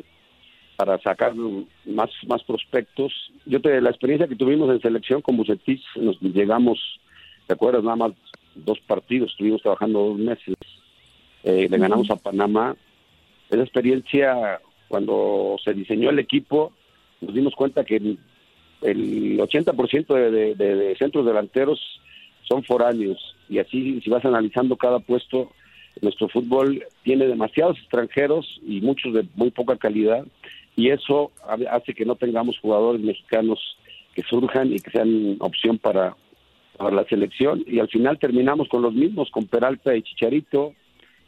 para 0.77 0.99
sacar 0.99 1.35
más, 1.35 2.11
más 2.27 2.43
prospectos. 2.43 3.13
Yo 3.47 3.61
te, 3.61 3.81
la 3.81 3.91
experiencia 3.91 4.29
que 4.29 4.37
tuvimos 4.37 4.71
en 4.71 4.81
selección 4.81 5.23
con 5.23 5.37
Bucetich, 5.37 5.83
nos 5.97 6.21
llegamos, 6.21 6.79
¿te 7.47 7.55
acuerdas? 7.55 7.83
Nada 7.83 7.97
más 7.97 8.13
dos 8.55 8.79
partidos, 8.81 9.31
estuvimos 9.31 9.63
trabajando 9.63 10.01
dos 10.01 10.19
meses 10.19 10.55
eh, 11.47 11.69
le 11.71 11.79
ganamos 11.79 12.11
a 12.11 12.17
Panamá. 12.17 12.75
Esa 13.49 13.63
experiencia, 13.63 14.61
cuando 14.89 15.57
se 15.65 15.73
diseñó 15.75 16.11
el 16.11 16.19
equipo, 16.19 16.73
nos 17.21 17.35
dimos 17.35 17.55
cuenta 17.55 17.85
que 17.85 17.97
el, 17.97 18.19
80% 18.83 20.31
de, 20.31 20.55
de, 20.57 20.97
centros 20.97 21.25
delanteros 21.25 21.81
son 22.49 22.65
foráneos. 22.65 23.37
Y 23.49 23.61
así 23.61 24.01
si 24.01 24.11
vas 24.11 24.25
analizando 24.25 24.77
cada 24.77 24.99
puesto, 24.99 25.53
nuestro 26.03 26.29
fútbol 26.29 26.85
tiene 27.05 27.29
demasiados 27.29 27.79
extranjeros 27.79 28.61
y 28.67 28.81
muchos 28.81 29.15
de 29.15 29.25
muy 29.37 29.53
poca 29.53 29.77
calidad. 29.77 30.27
Y 30.75 30.91
eso 30.91 31.31
hace 31.71 31.95
que 31.95 32.05
no 32.05 32.17
tengamos 32.17 32.59
jugadores 32.59 33.01
mexicanos 33.01 33.61
que 34.15 34.23
surjan 34.23 34.73
y 34.73 34.81
que 34.81 34.91
sean 34.91 35.37
opción 35.39 35.79
para, 35.79 36.17
para 36.77 36.91
la 36.91 37.05
selección. 37.05 37.63
Y 37.69 37.79
al 37.79 37.89
final 37.89 38.19
terminamos 38.19 38.69
con 38.69 38.83
los 38.83 38.95
mismos, 38.95 39.31
con 39.31 39.47
Peralta 39.47 39.95
y 39.95 40.03
Chicharito, 40.03 40.75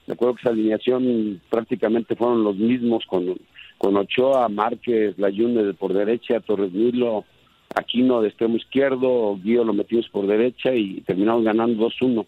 me 0.09 0.15
acuerdo 0.15 0.37
que 0.37 0.41
esa 0.41 0.51
alineación 0.51 1.39
prácticamente 1.51 2.17
fueron 2.17 2.43
los 2.43 2.57
mismos 2.57 3.05
con, 3.07 3.39
con 3.77 3.95
Ochoa, 3.95 4.49
Márquez, 4.49 5.19
Layune 5.19 5.75
por 5.75 5.93
derecha, 5.93 6.41
Torres 6.41 6.73
Nilo, 6.73 7.27
Aquino 7.75 8.23
de 8.23 8.29
extremo 8.29 8.57
izquierdo, 8.57 9.39
Guío 9.43 9.65
lo 9.65 9.75
metimos 9.75 10.09
por 10.09 10.27
derecha 10.27 10.75
y 10.75 11.03
terminamos 11.03 11.45
ganando 11.45 11.87
2-1. 11.91 12.25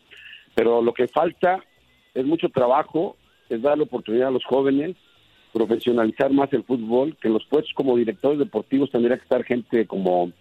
Pero 0.55 0.83
lo 0.83 0.93
que 0.93 1.09
falta 1.09 1.65
es 2.13 2.27
mucho 2.27 2.51
trabajo, 2.51 3.17
es 3.49 3.63
dar 3.63 3.79
la 3.79 3.85
oportunidad 3.85 4.29
a 4.29 4.33
los 4.33 4.45
jóvenes, 4.45 4.95
profesionalizar 5.51 6.31
más 6.35 6.53
el 6.53 6.65
fútbol, 6.65 7.17
que 7.19 7.29
en 7.29 7.35
los 7.35 7.47
puestos 7.47 7.73
como 7.73 7.97
directores 7.97 8.39
deportivos 8.39 8.91
tendría 8.91 9.17
que 9.17 9.23
estar 9.23 9.43
gente 9.45 9.87
como 9.87 10.33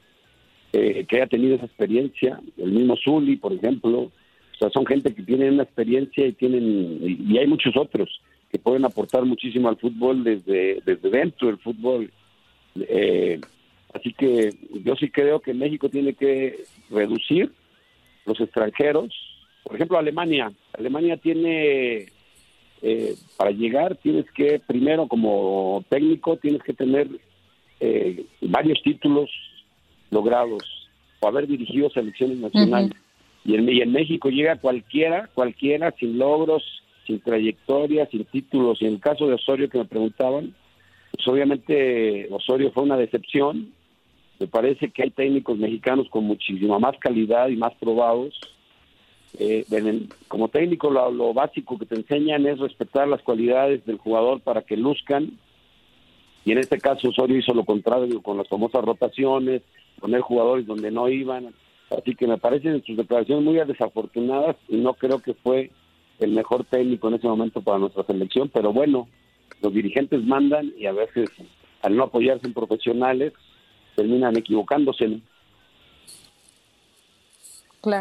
eh, 0.74 1.06
que 1.08 1.16
haya 1.16 1.28
tenido 1.28 1.56
esa 1.56 1.68
experiencia, 1.68 2.42
el 2.58 2.74
mismo 2.74 2.98
Zuli, 2.98 3.38
por 3.38 3.54
ejemplo, 3.54 4.12
o 4.60 4.64
sea, 4.64 4.70
son 4.72 4.86
gente 4.86 5.16
que 5.16 5.24
tienen 5.24 5.54
una 5.54 5.64
experiencia 5.64 6.28
y 6.28 6.34
tienen 6.34 7.00
y 7.02 7.38
hay 7.38 7.48
muchos 7.48 7.78
otros 7.78 8.10
que 8.52 8.60
pueden 8.60 8.84
aportar 8.84 9.24
muchísimo 9.24 9.70
al 9.70 9.78
fútbol 9.78 10.26
desde, 10.26 10.82
desde 10.86 11.10
dentro 11.10 11.48
del 11.48 11.60
fútbol. 11.60 12.12
Eh, 12.76 13.40
así 13.94 14.12
que 14.12 14.54
yo 14.84 14.96
sí 14.98 15.10
creo 15.10 15.40
que 15.40 15.54
México 15.54 15.88
tiene 15.88 16.14
que 16.14 16.66
reducir 16.90 17.54
los 18.26 18.38
extranjeros. 18.42 19.14
Por 19.64 19.76
ejemplo, 19.76 19.98
Alemania. 19.98 20.52
Alemania 20.78 21.16
tiene, 21.16 22.08
eh, 22.82 23.16
para 23.38 23.52
llegar, 23.52 23.96
tienes 23.96 24.30
que, 24.32 24.60
primero 24.60 25.08
como 25.08 25.86
técnico, 25.88 26.36
tienes 26.36 26.64
que 26.64 26.74
tener 26.74 27.08
eh, 27.80 28.26
varios 28.42 28.82
títulos 28.84 29.30
logrados 30.12 30.64
o 31.22 31.28
haber 31.30 31.48
dirigido 31.48 31.90
selecciones 31.92 32.40
nacionales. 32.40 32.92
Y 33.46 33.56
en, 33.56 33.92
México 33.92 34.30
llega 34.30 34.58
cualquiera, 34.58 35.30
cualquiera, 35.34 35.94
sin 36.00 36.18
logros, 36.18 36.64
sin 37.08 37.20
trayectoria, 37.20 38.08
sin 38.08 38.26
títulos. 38.26 38.82
Y 38.82 38.86
en 38.86 38.94
el 38.96 39.00
caso 39.00 39.28
de 39.28 39.36
Osorio 39.36 39.70
que 39.70 39.78
me 39.78 39.86
preguntaban, 39.86 40.54
pues 41.12 41.28
obviamente 41.28 42.28
Osorio 42.32 42.72
fue 42.72 42.84
una 42.84 42.98
decepción. 42.98 43.74
Me 44.40 44.48
parece 44.48 44.90
que 44.90 45.04
hay 45.04 45.10
técnicos 45.12 45.58
mexicanos 45.58 46.08
con 46.10 46.26
muchísima 46.26 46.80
más 46.80 46.98
calidad 47.00 47.50
y 47.50 47.56
más 47.56 47.74
probados. 47.76 48.40
Eh, 49.38 49.66
como 50.28 50.50
técnico 50.50 50.90
lo, 50.90 51.12
lo 51.12 51.34
básico 51.34 51.78
que 51.78 51.86
te 51.86 51.96
enseñan 51.96 52.48
es 52.48 52.60
respetar 52.60 53.08
las 53.08 53.22
cualidades 53.22 53.86
del 53.86 53.98
jugador 53.98 54.42
para 54.42 54.62
que 54.62 54.78
luzcan. 54.78 55.38
Y 56.46 56.52
en 56.52 56.58
este 56.58 56.80
caso 56.80 57.10
Osorio 57.10 57.38
hizo 57.38 57.54
lo 57.54 57.66
contrario 57.66 58.22
con 58.22 58.38
las 58.38 58.48
famosas 58.48 58.84
rotaciones, 58.84 59.62
poner 60.00 60.22
jugadores 60.22 60.66
donde 60.66 60.92
no 60.92 61.10
iban. 61.10 61.54
Así 61.90 62.16
que 62.16 62.28
me 62.28 62.38
parecen 62.38 62.84
sus 62.84 62.98
declaraciones 62.98 63.44
muy 63.44 63.56
desafortunadas 63.56 64.56
y 64.68 64.78
no 64.78 64.94
creo 64.94 65.20
que 65.20 65.34
fue 65.34 65.72
el 66.20 66.32
mejor 66.32 66.66
técnico 66.66 67.08
en 67.08 67.16
ese 67.16 67.28
momento 67.28 67.62
para 67.62 67.80
nuestra 67.80 68.04
selección, 68.04 68.50
pero 68.54 68.72
bueno, 68.74 69.08
los 69.62 69.74
dirigentes 69.74 70.24
mandan 70.24 70.72
y 70.78 70.86
a 70.86 70.92
veces 70.92 71.30
al 71.82 71.96
no 71.96 72.04
apoyarse 72.04 72.46
en 72.46 72.54
profesionales 72.54 73.34
terminan 73.96 74.38
equivocándose. 74.38 75.22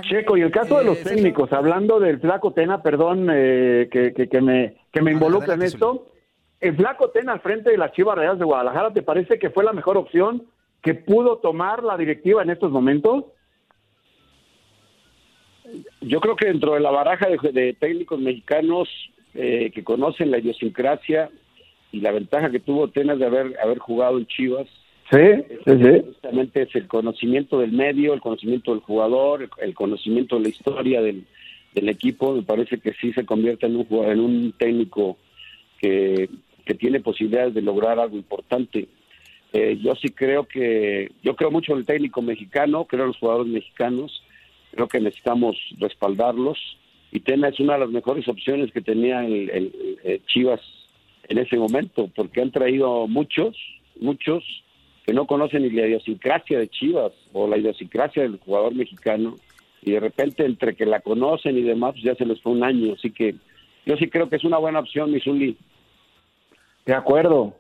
Checo, 0.03 0.37
y 0.37 0.43
el 0.43 0.51
caso 0.51 0.79
de 0.79 0.85
los 0.85 1.03
técnicos, 1.03 1.53
hablando 1.53 2.01
del 2.01 2.19
Flaco 2.19 2.53
Tena, 2.53 2.83
perdón 2.83 3.29
eh, 3.31 3.89
que, 3.91 4.13
que, 4.13 4.41
me, 4.41 4.77
que 4.93 5.01
me 5.01 5.13
involucre 5.13 5.55
en 5.55 5.63
esto, 5.63 6.07
el 6.61 6.75
Flaco 6.77 7.11
Tena 7.11 7.33
al 7.33 7.41
frente 7.41 7.71
de 7.71 7.79
las 7.79 7.93
Chivas 7.93 8.19
Reales 8.19 8.41
de 8.41 8.45
Guadalajara, 8.45 8.93
¿te 8.93 9.03
parece 9.03 9.39
que 9.39 9.51
fue 9.51 9.63
la 9.63 9.73
mejor 9.73 9.97
opción 9.97 10.43
que 10.83 10.95
pudo 10.95 11.39
tomar 11.39 11.85
la 11.85 11.97
directiva 11.97 12.43
en 12.43 12.51
estos 12.51 12.73
momentos? 12.73 13.27
Yo 16.01 16.21
creo 16.21 16.37
que 16.37 16.47
dentro 16.47 16.75
de 16.75 16.81
la 16.81 16.91
baraja 16.91 17.29
de, 17.29 17.75
técnicos 17.75 18.21
mexicanos 18.21 18.89
eh, 19.35 19.71
que 19.75 19.85
conocen 19.85 20.31
la 20.31 20.39
idiosincrasia 20.39 21.31
y 21.93 22.01
la 22.01 22.13
ventaja 22.13 22.51
que 22.51 22.61
tuvo 22.61 22.89
Tenas 22.89 23.19
de 23.19 23.27
haber, 23.27 23.59
haber 23.63 23.79
jugado 23.79 24.19
en 24.19 24.27
Chivas, 24.27 24.67
sí, 25.11 25.19
sí, 25.65 26.03
justamente 26.07 26.63
es 26.63 26.75
el 26.75 26.87
conocimiento 26.87 27.59
del 27.61 27.73
medio, 27.73 28.15
el 28.15 28.21
conocimiento 28.21 28.73
del 28.73 28.81
jugador, 28.81 29.49
el 29.59 29.75
conocimiento 29.75 30.37
de 30.37 30.43
la 30.43 30.49
historia 30.49 31.01
del, 31.01 31.25
del 31.75 31.89
equipo. 31.89 32.35
Me 32.35 32.43
parece 32.43 32.79
que 32.79 32.93
sí 32.95 33.13
se 33.13 33.25
convierte 33.25 33.67
en 33.67 33.77
un, 33.77 33.87
en 34.05 34.21
un 34.21 34.53
técnico 34.53 35.17
que, 35.81 36.29
que 36.65 36.75
tiene 36.75 37.01
posibilidades 37.01 37.55
de 37.55 37.63
lograr 37.63 37.99
algo 37.99 38.17
importante. 38.17 38.89
Eh, 39.53 39.79
yo 39.83 39.95
sí 39.95 40.11
creo 40.11 40.45
que, 40.45 41.11
yo 41.23 41.35
creo 41.35 41.51
mucho 41.51 41.73
en 41.73 41.79
el 41.79 41.87
técnico 41.87 42.21
mexicano, 42.21 42.85
creo 42.85 43.05
en 43.05 43.09
los 43.09 43.19
jugadores 43.19 43.51
mexicanos, 43.51 44.23
creo 44.71 44.89
que 44.89 45.01
necesitamos 45.01 45.57
respaldarlos. 45.79 46.59
Y 47.11 47.21
Tena 47.21 47.49
es 47.49 47.59
una 47.61 47.75
de 47.75 47.81
las 47.81 47.91
mejores 47.91 48.29
opciones 48.29 48.73
que 48.73 48.83
tenía 48.83 49.25
el, 49.25 49.73
Chivas 50.27 50.61
en 51.29 51.39
ese 51.39 51.57
momento, 51.57 52.11
porque 52.15 52.41
han 52.41 52.51
traído 52.51 53.07
muchos, 53.07 53.57
muchos 54.01 54.45
que 55.05 55.13
no 55.13 55.27
conocen 55.27 55.63
ni 55.63 55.71
la 55.71 55.87
idiosincrasia 55.87 56.59
de 56.59 56.69
Chivas 56.69 57.13
o 57.33 57.47
la 57.47 57.57
idiosincrasia 57.57 58.23
del 58.23 58.39
jugador 58.39 58.75
mexicano. 58.75 59.37
Y 59.83 59.93
de 59.93 60.01
repente 60.01 60.45
entre 60.45 60.75
que 60.75 60.85
la 60.85 61.01
conocen 61.01 61.57
y 61.57 61.63
demás 61.63 61.93
pues 61.93 62.05
ya 62.05 62.15
se 62.15 62.27
les 62.27 62.41
fue 62.43 62.53
un 62.53 62.65
año, 62.65 62.95
así 62.95 63.11
que 63.11 63.37
yo 63.87 63.97
sí 63.97 64.09
creo 64.09 64.29
que 64.29 64.37
es 64.37 64.45
una 64.45 64.59
buena 64.59 64.81
opción, 64.81 65.11
Misuli. 65.11 65.57
De 66.85 66.95
acuerdo, 66.95 67.55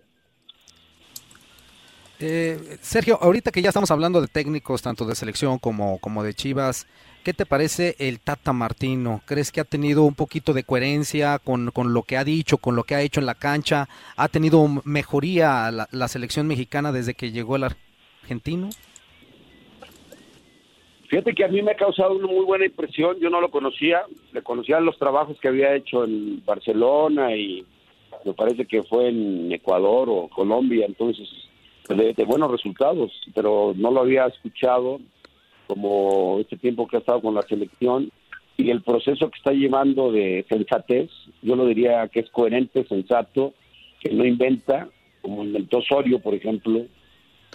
eh, 2.20 2.78
Sergio, 2.80 3.18
ahorita 3.20 3.50
que 3.50 3.62
ya 3.62 3.68
estamos 3.68 3.90
hablando 3.90 4.20
de 4.20 4.28
técnicos, 4.28 4.82
tanto 4.82 5.04
de 5.04 5.14
selección 5.14 5.58
como, 5.58 5.98
como 5.98 6.22
de 6.22 6.34
Chivas, 6.34 6.86
¿qué 7.24 7.32
te 7.32 7.46
parece 7.46 7.96
el 7.98 8.20
Tata 8.20 8.52
Martino? 8.52 9.22
¿Crees 9.24 9.52
que 9.52 9.60
ha 9.60 9.64
tenido 9.64 10.02
un 10.02 10.14
poquito 10.14 10.52
de 10.52 10.64
coherencia 10.64 11.38
con, 11.38 11.70
lo 11.74 12.02
que 12.02 12.16
ha 12.16 12.24
dicho, 12.24 12.58
con 12.58 12.76
lo 12.76 12.84
que 12.84 12.94
ha 12.94 13.02
hecho 13.02 13.20
en 13.20 13.26
la 13.26 13.34
cancha? 13.34 13.88
¿Ha 14.16 14.28
tenido 14.28 14.66
mejoría 14.84 15.70
la, 15.70 15.88
la 15.92 16.08
selección 16.08 16.46
mexicana 16.46 16.92
desde 16.92 17.14
que 17.14 17.30
llegó 17.30 17.56
el 17.56 17.64
argentino? 17.64 18.70
Fíjate 21.08 21.34
que 21.34 21.44
a 21.44 21.48
mí 21.48 21.62
me 21.62 21.72
ha 21.72 21.76
causado 21.76 22.12
una 22.16 22.26
muy 22.26 22.44
buena 22.44 22.66
impresión. 22.66 23.18
Yo 23.18 23.30
no 23.30 23.40
lo 23.40 23.50
conocía, 23.50 24.02
le 24.32 24.42
conocía 24.42 24.78
los 24.78 24.98
trabajos 24.98 25.38
que 25.40 25.48
había 25.48 25.74
hecho 25.74 26.04
en 26.04 26.44
Barcelona 26.44 27.34
y 27.34 27.64
me 28.26 28.34
parece 28.34 28.66
que 28.66 28.82
fue 28.82 29.08
en 29.08 29.50
Ecuador 29.50 30.08
o 30.10 30.28
Colombia. 30.28 30.84
Entonces, 30.84 31.26
de, 31.88 32.24
buenos 32.24 32.50
resultados, 32.50 33.12
pero 33.34 33.72
no 33.76 33.90
lo 33.90 34.00
había 34.00 34.26
escuchado 34.26 35.00
como 35.66 36.38
este 36.40 36.56
tiempo 36.56 36.86
que 36.86 36.96
ha 36.96 37.00
estado 37.00 37.20
con 37.20 37.34
la 37.34 37.42
selección 37.42 38.10
y 38.56 38.70
el 38.70 38.82
proceso 38.82 39.30
que 39.30 39.38
está 39.38 39.52
llevando 39.52 40.10
de 40.10 40.44
sensatez, 40.48 41.10
yo 41.42 41.54
lo 41.54 41.66
diría 41.66 42.08
que 42.08 42.20
es 42.20 42.30
coherente, 42.30 42.84
sensato, 42.88 43.54
que 44.00 44.10
no 44.10 44.24
inventa, 44.24 44.88
como 45.22 45.44
inventó 45.44 45.78
Osorio, 45.78 46.18
por 46.18 46.34
ejemplo. 46.34 46.86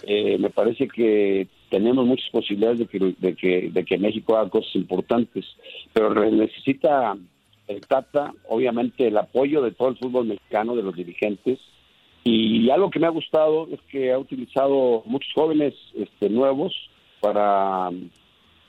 Eh, 0.06 0.38
me 0.38 0.50
parece 0.50 0.88
que 0.88 1.46
tenemos 1.70 2.06
muchas 2.06 2.28
posibilidades 2.30 2.78
de 2.78 2.86
que, 2.86 3.14
de 3.18 3.34
que, 3.34 3.70
de 3.70 3.84
que 3.84 3.98
México 3.98 4.36
haga 4.36 4.50
cosas 4.50 4.74
importantes, 4.76 5.44
pero 5.92 6.14
necesita 6.30 7.16
el 7.68 7.80
Tata, 7.80 8.32
obviamente, 8.48 9.06
el 9.06 9.16
apoyo 9.16 9.62
de 9.62 9.72
todo 9.72 9.88
el 9.88 9.96
fútbol 9.96 10.26
mexicano, 10.26 10.74
de 10.74 10.82
los 10.82 10.94
dirigentes, 10.94 11.58
y 12.24 12.70
algo 12.70 12.90
que 12.90 12.98
me 12.98 13.06
ha 13.06 13.10
gustado 13.10 13.68
es 13.70 13.80
que 13.90 14.10
ha 14.10 14.18
utilizado 14.18 15.02
muchos 15.04 15.30
jóvenes 15.34 15.74
este, 15.94 16.30
nuevos 16.30 16.74
para 17.20 17.90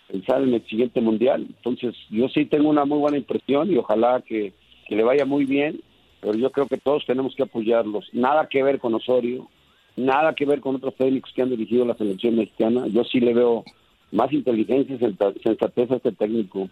pensar 0.08 0.42
en 0.44 0.54
el 0.54 0.68
siguiente 0.68 1.00
mundial. 1.00 1.46
Entonces, 1.48 1.96
yo 2.10 2.28
sí 2.30 2.46
tengo 2.46 2.70
una 2.70 2.84
muy 2.84 3.00
buena 3.00 3.18
impresión 3.18 3.72
y 3.72 3.78
ojalá 3.78 4.22
que, 4.22 4.54
le 4.90 5.04
vaya 5.04 5.26
muy 5.26 5.46
bien, 5.46 5.82
pero 6.22 6.36
yo 6.36 6.52
creo 6.52 6.68
que 6.68 6.78
todos 6.78 7.06
tenemos 7.08 7.34
que 7.36 7.44
apoyarlos. 7.44 8.08
Nada 8.14 8.48
que 8.48 8.62
ver 8.62 8.80
con 8.80 8.94
Osorio, 8.94 9.48
nada 9.96 10.36
que 10.36 10.46
ver 10.46 10.60
con 10.60 10.76
otros 10.76 10.94
técnicos 10.96 11.32
que 11.34 11.42
han 11.42 11.50
dirigido 11.50 11.86
la 11.86 11.96
selección 11.96 12.36
mexicana. 12.36 12.86
Yo 12.88 13.04
sí 13.04 13.20
le 13.20 13.34
veo 13.34 13.64
más 14.12 14.32
inteligencia 14.32 14.96
y 14.96 15.40
sensatez 15.42 15.92
a 15.92 15.96
este 15.96 16.12
técnico. 16.12 16.70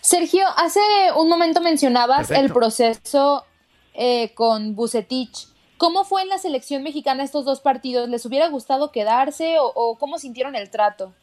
Sergio, 0.00 0.46
hace 0.56 0.80
un 1.16 1.28
momento 1.28 1.60
mencionabas 1.60 2.30
el 2.32 2.52
proceso 2.52 3.44
eh, 3.94 4.32
con 4.34 4.74
Bucetich. 4.74 5.48
¿Cómo 5.80 6.04
fue 6.04 6.20
en 6.20 6.28
la 6.28 6.36
selección 6.36 6.82
mexicana 6.82 7.24
estos 7.24 7.46
dos 7.46 7.60
partidos? 7.60 8.08
¿Les 8.08 8.26
hubiera 8.26 8.48
gustado 8.50 8.92
quedarse 8.92 9.56
o, 9.58 9.96
cómo 9.98 10.18
sintieron 10.18 10.54
el 10.54 10.70
trato? 10.70 11.14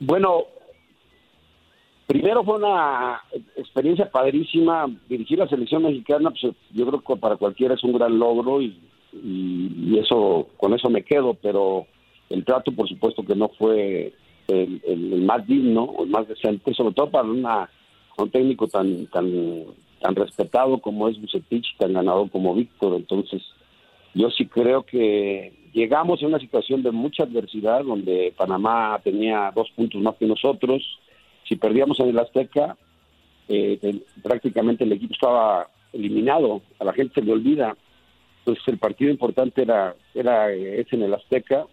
Bueno, 0.00 0.46
primero 2.08 2.42
fue 2.42 2.56
una 2.56 3.22
experiencia 3.56 4.10
padrísima. 4.10 4.86
Dirigir 5.08 5.38
la 5.38 5.46
selección 5.46 5.84
mexicana, 5.84 6.30
pues, 6.30 6.54
yo 6.72 6.86
creo 6.86 7.00
que 7.00 7.16
para 7.20 7.36
cualquiera 7.36 7.74
es 7.74 7.84
un 7.84 7.92
gran 7.92 8.18
logro 8.18 8.60
y, 8.60 8.76
eso 9.96 10.48
con 10.56 10.74
eso 10.74 10.90
me 10.90 11.04
quedo, 11.04 11.34
pero 11.34 11.86
el 12.30 12.44
trato, 12.44 12.72
por 12.72 12.88
supuesto, 12.88 13.24
que 13.24 13.36
no 13.36 13.48
fue 13.50 14.12
el, 14.48 14.82
el 14.84 15.22
más 15.22 15.46
digno, 15.46 15.94
el 16.00 16.08
más 16.08 16.26
decente, 16.26 16.74
sobre 16.74 16.94
todo 16.94 17.12
para 17.12 17.28
una 17.28 17.70
un 18.22 18.30
técnico 18.30 18.68
tan 18.68 19.06
tan 19.06 19.64
tan 20.00 20.14
respetado 20.14 20.78
como 20.78 21.08
es 21.08 21.20
Bucetich, 21.20 21.76
tan 21.78 21.94
ganado 21.94 22.28
como 22.28 22.54
Víctor. 22.54 22.94
Entonces, 22.94 23.42
yo 24.14 24.30
sí 24.30 24.46
creo 24.46 24.82
que 24.84 25.52
llegamos 25.72 26.22
a 26.22 26.26
una 26.26 26.38
situación 26.38 26.82
de 26.82 26.92
mucha 26.92 27.24
adversidad 27.24 27.84
donde 27.84 28.32
Panamá 28.36 29.00
tenía 29.02 29.50
dos 29.54 29.70
puntos 29.74 30.00
más 30.02 30.14
que 30.16 30.26
nosotros. 30.26 30.82
Si 31.48 31.56
perdíamos 31.56 31.98
en 32.00 32.08
el 32.10 32.18
Azteca, 32.18 32.76
eh, 33.48 33.78
prácticamente 34.22 34.84
el 34.84 34.92
equipo 34.92 35.14
estaba 35.14 35.68
eliminado. 35.92 36.62
A 36.78 36.84
la 36.84 36.92
gente 36.92 37.14
se 37.14 37.22
le 37.22 37.32
olvida. 37.32 37.76
Entonces, 38.40 38.62
el 38.68 38.78
partido 38.78 39.10
importante 39.10 39.62
era, 39.62 39.94
era 40.14 40.52
ese 40.52 40.96
en 40.96 41.02
el 41.04 41.14
Azteca 41.14 41.66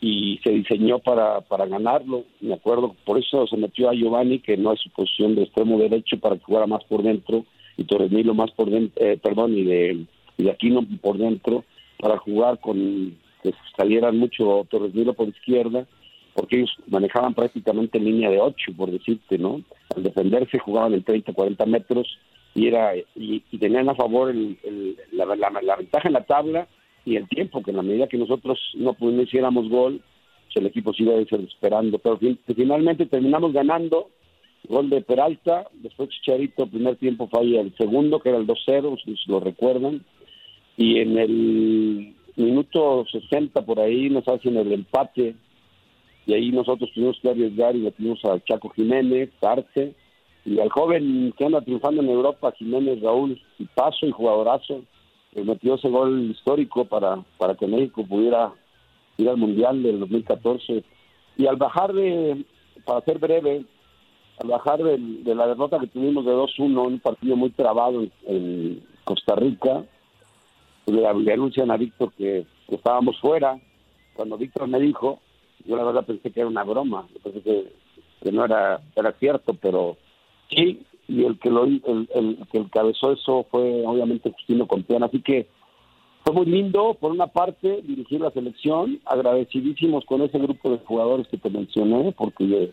y 0.00 0.38
se 0.44 0.50
diseñó 0.50 0.98
para, 0.98 1.40
para 1.42 1.66
ganarlo. 1.66 2.24
Me 2.40 2.54
acuerdo, 2.54 2.94
por 3.04 3.18
eso 3.18 3.46
se 3.46 3.56
metió 3.56 3.88
a 3.88 3.94
Giovanni, 3.94 4.40
que 4.40 4.56
no 4.56 4.72
es 4.72 4.80
su 4.80 4.90
posición 4.90 5.34
de 5.34 5.44
extremo 5.44 5.78
derecho, 5.78 6.18
para 6.18 6.36
que 6.36 6.44
jugara 6.44 6.66
más 6.66 6.84
por 6.84 7.02
dentro, 7.02 7.44
y 7.76 7.84
Torres 7.84 8.10
Nilo 8.10 8.34
más 8.34 8.50
por 8.52 8.70
dentro, 8.70 9.04
eh, 9.04 9.18
perdón, 9.22 9.56
y 9.56 9.64
de, 9.64 10.06
y 10.38 10.42
de 10.42 10.50
Aquino 10.50 10.86
por 11.00 11.18
dentro, 11.18 11.64
para 11.98 12.18
jugar 12.18 12.60
con 12.60 13.16
que 13.42 13.52
salieran 13.76 14.18
mucho 14.18 14.66
Torres 14.70 14.94
Nilo 14.94 15.14
por 15.14 15.28
izquierda, 15.28 15.86
porque 16.34 16.56
ellos 16.56 16.74
manejaban 16.88 17.32
prácticamente 17.32 17.98
línea 17.98 18.30
de 18.30 18.40
8, 18.40 18.72
por 18.76 18.90
decirte, 18.90 19.38
¿no? 19.38 19.62
Al 19.94 20.02
defenderse 20.02 20.58
jugaban 20.58 20.92
en 20.92 21.02
30, 21.02 21.32
40 21.32 21.64
metros 21.64 22.18
y 22.54 22.66
era 22.66 22.92
y, 23.14 23.40
tenían 23.58 23.88
a 23.88 23.94
favor 23.94 24.30
el, 24.30 24.58
la, 25.12 25.24
la 25.34 25.76
ventaja 25.76 26.08
en 26.08 26.12
la 26.12 26.24
tabla 26.24 26.68
y 27.06 27.16
el 27.16 27.26
tiempo, 27.28 27.62
que 27.62 27.70
en 27.70 27.78
la 27.78 27.82
medida 27.82 28.08
que 28.08 28.18
nosotros 28.18 28.58
no, 28.74 28.94
no 29.00 29.22
hiciéramos 29.22 29.70
gol, 29.70 30.02
pues 30.44 30.56
el 30.56 30.66
equipo 30.66 30.92
se 30.92 31.04
iba 31.04 31.14
desesperando. 31.14 31.98
Pero 31.98 32.18
finalmente 32.54 33.06
terminamos 33.06 33.52
ganando, 33.52 34.10
gol 34.68 34.90
de 34.90 35.00
Peralta, 35.00 35.68
después 35.74 36.10
Chicharito, 36.10 36.66
primer 36.66 36.96
tiempo 36.96 37.28
falla 37.28 37.60
el 37.60 37.74
segundo, 37.76 38.18
que 38.18 38.30
era 38.30 38.38
el 38.38 38.46
2-0, 38.46 39.02
si 39.04 39.30
lo 39.30 39.40
recuerdan, 39.40 40.04
y 40.76 40.98
en 40.98 41.16
el 41.16 42.14
minuto 42.34 43.06
60 43.10 43.64
por 43.64 43.80
ahí 43.80 44.10
nos 44.10 44.26
hacen 44.28 44.56
el 44.58 44.72
empate 44.72 45.36
y 46.26 46.34
ahí 46.34 46.50
nosotros 46.50 46.90
tuvimos 46.92 47.18
que 47.22 47.30
arriesgar 47.30 47.76
y 47.76 47.80
metimos 47.80 48.22
a 48.24 48.40
Chaco 48.40 48.68
Jiménez, 48.70 49.30
Arce, 49.40 49.94
y 50.44 50.58
al 50.58 50.70
joven 50.70 51.32
que 51.38 51.44
anda 51.44 51.60
triunfando 51.60 52.02
en 52.02 52.08
Europa, 52.08 52.52
Jiménez 52.58 53.00
Raúl, 53.00 53.40
y 53.60 53.64
paso 53.66 54.06
y 54.06 54.10
jugadorazo, 54.10 54.82
metió 55.44 55.74
ese 55.74 55.88
gol 55.88 56.30
histórico 56.30 56.84
para, 56.84 57.22
para 57.38 57.54
que 57.54 57.66
México 57.66 58.04
pudiera 58.06 58.52
ir 59.18 59.28
al 59.28 59.36
Mundial 59.36 59.82
del 59.82 60.00
2014. 60.00 60.84
Y 61.36 61.46
al 61.46 61.56
bajar 61.56 61.92
de, 61.92 62.44
para 62.84 63.02
ser 63.02 63.18
breve, 63.18 63.64
al 64.38 64.48
bajar 64.48 64.82
de, 64.82 65.34
la 65.34 65.46
derrota 65.46 65.78
que 65.78 65.86
tuvimos 65.86 66.24
de 66.24 66.32
2-1, 66.32 66.86
un 66.86 67.00
partido 67.00 67.36
muy 67.36 67.50
trabado 67.50 68.04
en, 68.26 68.82
Costa 69.04 69.36
Rica, 69.36 69.84
le, 70.86 71.06
anuncian 71.06 71.70
a 71.70 71.76
Víctor 71.76 72.12
que, 72.14 72.46
estábamos 72.68 73.20
fuera. 73.20 73.56
Cuando 74.14 74.36
Víctor 74.36 74.66
me 74.66 74.80
dijo, 74.80 75.20
yo 75.64 75.76
la 75.76 75.84
verdad 75.84 76.04
pensé 76.04 76.32
que 76.32 76.40
era 76.40 76.48
una 76.48 76.64
broma, 76.64 77.06
pensé 77.22 77.40
que, 77.42 77.72
que 78.22 78.32
no 78.32 78.44
era, 78.44 78.80
era 78.96 79.12
cierto, 79.12 79.54
pero 79.54 79.96
sí, 80.50 80.82
y 81.08 81.24
el 81.24 81.38
que 81.38 81.50
lo 81.50 81.64
el, 81.64 81.82
el, 81.86 82.38
que 82.50 82.58
encabezó 82.58 83.12
eso 83.12 83.46
fue 83.50 83.84
obviamente 83.86 84.30
Justino 84.30 84.66
Compián, 84.66 85.02
así 85.02 85.20
que 85.20 85.46
fue 86.24 86.34
muy 86.34 86.46
lindo, 86.46 86.94
por 86.94 87.12
una 87.12 87.28
parte, 87.28 87.82
dirigir 87.82 88.20
la 88.20 88.32
selección, 88.32 88.98
agradecidísimos 89.04 90.04
con 90.06 90.22
ese 90.22 90.38
grupo 90.38 90.70
de 90.70 90.78
jugadores 90.78 91.28
que 91.28 91.36
te 91.36 91.48
mencioné, 91.48 92.12
porque 92.18 92.72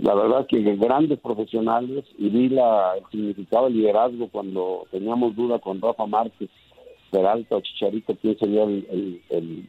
la 0.00 0.14
verdad 0.14 0.46
que 0.48 0.62
grandes 0.74 1.20
profesionales 1.20 2.04
y 2.18 2.28
vi 2.28 2.48
la, 2.48 2.94
el 2.96 3.04
significado 3.10 3.66
del 3.66 3.74
liderazgo 3.76 4.28
cuando 4.28 4.84
teníamos 4.90 5.36
duda 5.36 5.60
con 5.60 5.80
Rafa 5.80 6.06
Márquez, 6.06 6.50
Peralta 7.10 7.56
o 7.56 7.60
Chicharito, 7.60 8.16
quién 8.20 8.36
sería 8.36 8.64
el, 8.64 8.84
el, 9.30 9.68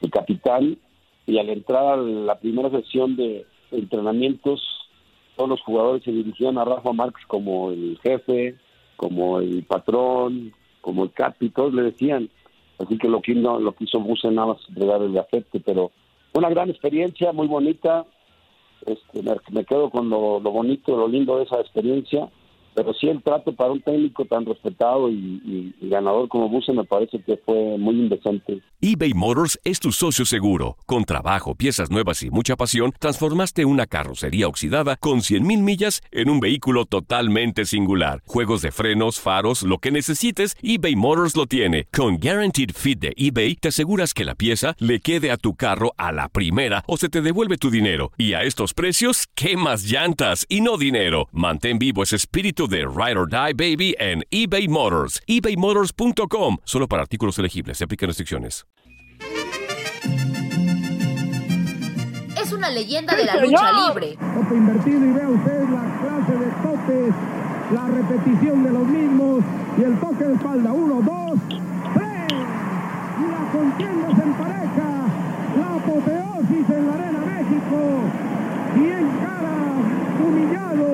el, 0.00 0.10
capitán, 0.10 0.78
y 1.26 1.38
al 1.38 1.50
entrar 1.50 1.84
a 1.84 1.96
la 1.96 2.38
primera 2.38 2.70
sesión 2.70 3.16
de 3.16 3.44
entrenamientos, 3.72 4.62
todos 5.36 5.50
los 5.50 5.62
jugadores 5.62 6.02
se 6.02 6.12
dirigían 6.12 6.58
a 6.58 6.64
Rafa 6.64 6.92
Márquez 6.92 7.24
como 7.26 7.70
el 7.70 7.98
jefe, 8.02 8.56
como 8.96 9.38
el 9.38 9.64
patrón, 9.64 10.52
como 10.80 11.04
el 11.04 11.12
Capi, 11.12 11.50
todos 11.50 11.74
le 11.74 11.82
decían. 11.82 12.30
Así 12.78 12.98
que 12.98 13.08
lo 13.08 13.20
que, 13.20 13.34
no, 13.34 13.58
lo 13.58 13.72
que 13.72 13.84
hizo 13.84 14.00
Buse 14.00 14.30
nada 14.30 14.48
más 14.48 14.58
entregar 14.68 15.02
el 15.02 15.16
afecto, 15.18 15.58
pero 15.64 15.92
una 16.34 16.50
gran 16.50 16.70
experiencia, 16.70 17.32
muy 17.32 17.46
bonita. 17.46 18.04
Este, 18.84 19.22
me, 19.50 19.64
quedo 19.64 19.90
con 19.90 20.08
lo, 20.08 20.38
lo 20.40 20.50
bonito, 20.50 20.96
lo 20.96 21.08
lindo 21.08 21.38
de 21.38 21.44
esa 21.44 21.60
experiencia 21.60 22.28
pero 22.76 22.92
sí 22.92 23.08
el 23.08 23.22
trato 23.22 23.54
para 23.54 23.72
un 23.72 23.80
técnico 23.80 24.26
tan 24.26 24.44
respetado 24.44 25.10
y, 25.10 25.74
ganador 25.80 26.28
como 26.28 26.50
Buse 26.50 26.72
me 26.74 26.84
parece 26.84 27.18
que 27.22 27.38
fue 27.38 27.78
muy 27.78 27.94
indecente. 27.94 28.60
eBay 28.82 29.14
Motors 29.14 29.58
es 29.64 29.80
tu 29.80 29.92
socio 29.92 30.26
seguro. 30.26 30.76
Con 30.84 31.04
trabajo, 31.04 31.54
piezas 31.54 31.90
nuevas 31.90 32.22
y 32.22 32.30
mucha 32.30 32.54
pasión, 32.56 32.92
transformaste 32.98 33.64
una 33.64 33.86
carrocería 33.86 34.46
oxidada 34.46 34.96
con 34.96 35.20
100.000 35.20 35.62
millas 35.62 36.02
en 36.10 36.28
un 36.28 36.38
vehículo 36.38 36.84
totalmente 36.84 37.64
singular. 37.64 38.22
Juegos 38.26 38.60
de 38.60 38.72
frenos, 38.72 39.20
faros, 39.20 39.62
lo 39.62 39.78
que 39.78 39.90
necesites, 39.90 40.54
eBay 40.62 40.96
Motors 40.96 41.34
lo 41.34 41.46
tiene. 41.46 41.84
Con 41.96 42.18
Guaranteed 42.18 42.72
Fit 42.74 42.98
de 42.98 43.14
eBay, 43.16 43.54
te 43.56 43.68
aseguras 43.68 44.12
que 44.12 44.26
la 44.26 44.34
pieza 44.34 44.74
le 44.78 45.00
quede 45.00 45.30
a 45.30 45.38
tu 45.38 45.54
carro 45.54 45.94
a 45.96 46.12
la 46.12 46.28
primera 46.28 46.84
o 46.86 46.98
se 46.98 47.08
te 47.08 47.22
devuelve 47.22 47.56
tu 47.56 47.70
dinero. 47.70 48.12
Y 48.18 48.34
a 48.34 48.42
estos 48.42 48.74
precios, 48.74 49.28
¿qué 49.34 49.56
más 49.56 49.84
llantas 49.84 50.44
y 50.50 50.60
no 50.60 50.76
dinero? 50.76 51.28
Mantén 51.32 51.78
vivo 51.78 52.02
ese 52.02 52.16
espíritu 52.16 52.65
de 52.68 52.86
Ride 52.86 53.18
or 53.18 53.28
Die 53.28 53.54
Baby 53.54 53.94
en 53.98 54.22
eBay 54.30 54.68
Motors. 54.68 55.20
ebaymotors.com. 55.26 56.58
Solo 56.64 56.86
para 56.88 57.02
artículos 57.02 57.38
elegibles. 57.38 57.78
Se 57.78 57.84
aplican 57.84 58.08
restricciones. 58.08 58.66
Es 62.40 62.52
una 62.52 62.70
leyenda 62.70 63.16
de 63.16 63.24
la 63.24 63.36
lucha 63.36 63.72
libre. 63.88 64.16
Tope 64.16 64.54
invertido 64.54 65.04
y 65.04 65.12
vea 65.12 65.28
usted 65.28 65.68
la 65.68 65.98
clase 66.00 66.32
de 66.38 66.46
topes, 66.62 67.14
la 67.72 67.88
repetición 67.88 68.62
de 68.62 68.70
los 68.70 68.86
mismos 68.86 69.44
y 69.78 69.82
el 69.82 69.98
toque 69.98 70.24
de 70.24 70.34
espalda. 70.34 70.72
Uno, 70.72 71.02
dos, 71.02 71.40
tres. 71.94 72.32
Y 73.18 73.30
la 73.32 73.50
contienda 73.50 74.14
se 74.14 74.22
empareja. 74.22 75.08
La 75.58 75.74
apoteosis 75.74 76.70
en 76.70 76.86
la 76.86 76.94
Arena 76.94 77.20
México. 77.20 77.78
Y 78.76 78.90
en 78.94 79.10
cara, 79.18 79.56
humillado 80.22 80.86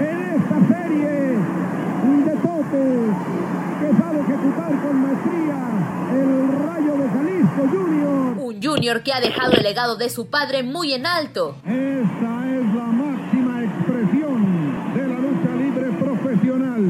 esta 0.00 0.58
serie 0.68 1.36
de 2.24 2.32
topes 2.42 3.14
que 3.80 4.02
sabe 4.02 4.20
ejecutar 4.20 4.72
con 4.82 5.02
maestría 5.02 5.58
el 6.14 6.30
Rayo 6.66 6.96
de 6.96 7.08
Jalisco 7.08 7.62
Junior. 7.70 8.38
Un 8.38 8.62
Junior 8.62 9.02
que 9.02 9.12
ha 9.12 9.20
dejado 9.20 9.52
el 9.52 9.62
legado 9.62 9.96
de 9.96 10.08
su 10.08 10.26
padre 10.26 10.62
muy 10.62 10.92
en 10.92 11.06
alto. 11.06 11.56
Esta 11.64 12.32
es 12.46 12.74
la 12.74 12.86
máxima 12.86 13.64
expresión 13.64 14.94
de 14.94 15.08
la 15.08 15.18
lucha 15.18 15.54
libre 15.56 15.90
profesional. 15.98 16.82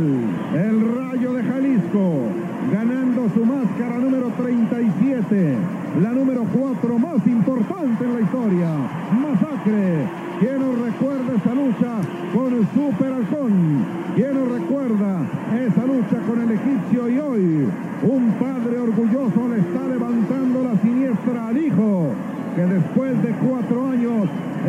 El 0.55 0.97
Rayo 0.97 1.33
de 1.33 1.43
Jalisco 1.43 2.49
ganando 2.73 3.29
su 3.35 3.45
máscara 3.45 3.97
número 3.99 4.31
37, 4.37 5.57
la 6.03 6.11
número 6.11 6.45
4 6.53 6.99
más 6.99 7.27
importante 7.27 8.05
en 8.05 8.15
la 8.15 8.21
historia. 8.21 8.69
Masacre 9.13 10.28
¿Quién 10.41 10.61
nos 10.61 10.79
recuerda 10.79 11.35
esa 11.35 11.53
lucha 11.53 11.99
con 12.33 12.53
el 12.55 12.67
Super 12.69 13.13
Halcón? 13.13 13.85
¿Quién 14.15 14.35
nos 14.35 14.49
recuerda 14.53 15.27
esa 15.67 15.85
lucha 15.85 16.19
con 16.29 16.41
el 16.41 16.53
egipcio? 16.53 17.09
Y 17.09 17.19
hoy 17.19 17.69
un 18.05 18.33
padre 18.39 18.79
orgulloso 18.79 19.49
le 19.49 19.59
está 19.59 19.89
levantando 19.89 20.63
la 20.63 20.81
siniestra 20.81 21.49
al 21.49 21.59
hijo, 21.59 22.11
que 22.55 22.63
después 22.63 23.21
de 23.21 23.31
cuatro 23.33 23.89
años 23.91 24.29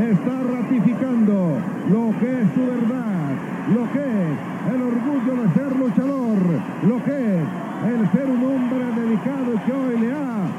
está 0.10 0.42
ratificando 0.42 1.58
lo 1.92 2.18
que 2.20 2.42
es 2.42 2.48
su 2.56 2.62
verdad, 2.66 3.30
lo 3.70 3.86
que 3.94 4.02
es 4.02 4.74
el 4.74 4.82
orgullo 4.82 5.44
de 5.44 5.54
ser 5.54 5.76
luchador, 5.78 6.40
lo 6.88 7.04
que 7.06 7.36
es 7.38 7.46
el 7.94 8.12
ser 8.12 8.26
un 8.26 8.44
hombre 8.44 8.86
dedicado 8.98 9.54
que 9.66 9.72
hoy 9.72 10.00
le 10.00 10.12
ha 10.14 10.50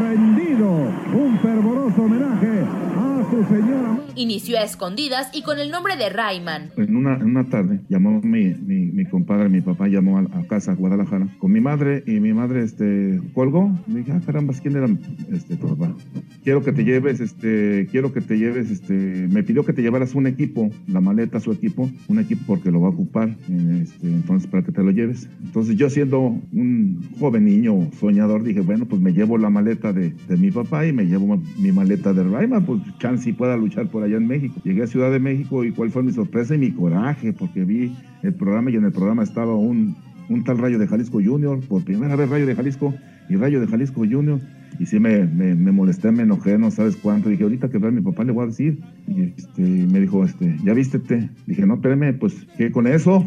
rendido 0.00 0.68
un 1.12 1.38
fervoroso 1.42 2.02
homenaje 2.02 2.64
a 2.98 3.15
su 3.30 3.44
señora. 3.44 4.00
Inició 4.14 4.58
a 4.58 4.62
escondidas 4.62 5.30
y 5.34 5.42
con 5.42 5.58
el 5.58 5.70
nombre 5.70 5.96
de 5.96 6.08
Rayman. 6.08 6.70
En 6.76 6.96
una, 6.96 7.16
en 7.16 7.24
una 7.24 7.48
tarde 7.48 7.80
llamó 7.88 8.20
mi, 8.22 8.54
mi, 8.54 8.86
mi, 8.86 9.04
compadre, 9.04 9.48
mi 9.48 9.60
papá 9.60 9.88
llamó 9.88 10.18
a, 10.18 10.46
casa 10.48 10.72
a 10.72 10.74
Guadalajara 10.74 11.28
con 11.38 11.52
mi 11.52 11.60
madre 11.60 12.02
y 12.06 12.20
mi 12.20 12.32
madre 12.32 12.62
este, 12.62 13.20
colgó. 13.34 13.70
Me 13.86 14.00
dije, 14.00 14.12
ah, 14.12 14.20
caramba, 14.24 14.54
¿quién 14.60 14.76
era 14.76 14.88
este, 15.32 15.56
tu 15.56 15.68
papá? 15.68 15.94
Quiero 16.44 16.62
que 16.62 16.72
te 16.72 16.84
lleves, 16.84 17.20
este, 17.20 17.88
quiero 17.90 18.12
que 18.12 18.20
te 18.20 18.38
lleves, 18.38 18.70
este, 18.70 18.94
me 19.30 19.42
pidió 19.42 19.64
que 19.64 19.72
te 19.72 19.82
llevaras 19.82 20.14
un 20.14 20.26
equipo, 20.26 20.70
la 20.86 21.00
maleta, 21.00 21.40
su 21.40 21.52
equipo, 21.52 21.90
un 22.08 22.18
equipo 22.18 22.42
porque 22.46 22.70
lo 22.70 22.80
va 22.80 22.88
a 22.88 22.90
ocupar, 22.90 23.36
este, 23.48 24.06
entonces 24.06 24.48
para 24.48 24.62
que 24.62 24.72
te 24.72 24.82
lo 24.82 24.90
lleves. 24.90 25.28
Entonces 25.44 25.76
yo 25.76 25.90
siendo 25.90 26.20
un 26.20 27.00
joven 27.18 27.44
niño 27.44 27.90
soñador 27.98 28.42
dije, 28.42 28.60
bueno, 28.60 28.86
pues 28.86 29.00
me 29.00 29.12
llevo 29.12 29.38
la 29.38 29.50
maleta 29.50 29.92
de, 29.92 30.14
mi 30.36 30.50
papá 30.50 30.86
y 30.86 30.92
me 30.92 31.04
llevo 31.04 31.40
mi 31.58 31.72
maleta 31.72 32.12
de 32.12 32.22
Raima, 32.22 32.60
pues 32.60 32.82
chance 33.16 33.32
pueda 33.34 33.56
luchar 33.56 33.88
por 33.88 34.02
allá 34.02 34.16
en 34.16 34.26
México. 34.26 34.60
Llegué 34.64 34.82
a 34.82 34.86
Ciudad 34.86 35.10
de 35.10 35.18
México 35.18 35.64
y 35.64 35.72
cuál 35.72 35.90
fue 35.90 36.02
mi 36.02 36.12
sorpresa 36.12 36.54
y 36.54 36.58
mi 36.58 36.72
coraje, 36.72 37.32
porque 37.32 37.64
vi 37.64 37.96
el 38.22 38.34
programa 38.34 38.70
y 38.70 38.76
en 38.76 38.84
el 38.84 38.92
programa 38.92 39.22
estaba 39.22 39.54
un, 39.54 39.96
un 40.28 40.44
tal 40.44 40.58
Rayo 40.58 40.78
de 40.78 40.86
Jalisco 40.86 41.20
Junior, 41.22 41.60
por 41.66 41.84
primera 41.84 42.16
vez 42.16 42.28
Rayo 42.28 42.46
de 42.46 42.54
Jalisco 42.54 42.94
y 43.28 43.36
Rayo 43.36 43.60
de 43.60 43.66
Jalisco 43.66 44.00
Junior. 44.08 44.40
Y 44.78 44.84
sí 44.84 45.00
me, 45.00 45.24
me, 45.24 45.72
molesté, 45.72 46.12
me 46.12 46.24
enojé, 46.24 46.58
no 46.58 46.70
sabes 46.70 46.96
cuánto. 46.96 47.30
Dije, 47.30 47.44
ahorita 47.44 47.70
que 47.70 47.78
vea 47.78 47.90
mi 47.90 48.02
papá 48.02 48.24
le 48.24 48.32
voy 48.32 48.44
a 48.44 48.46
decir. 48.48 48.78
Y 49.06 49.22
este, 49.22 49.62
me 49.62 50.00
dijo, 50.00 50.22
este, 50.22 50.54
¿ya 50.64 50.74
vístete? 50.74 51.30
Dije, 51.46 51.64
no, 51.64 51.74
espérame, 51.74 52.18
pues, 52.18 52.46
¿qué 52.58 52.70
con 52.70 52.86
eso? 52.86 53.24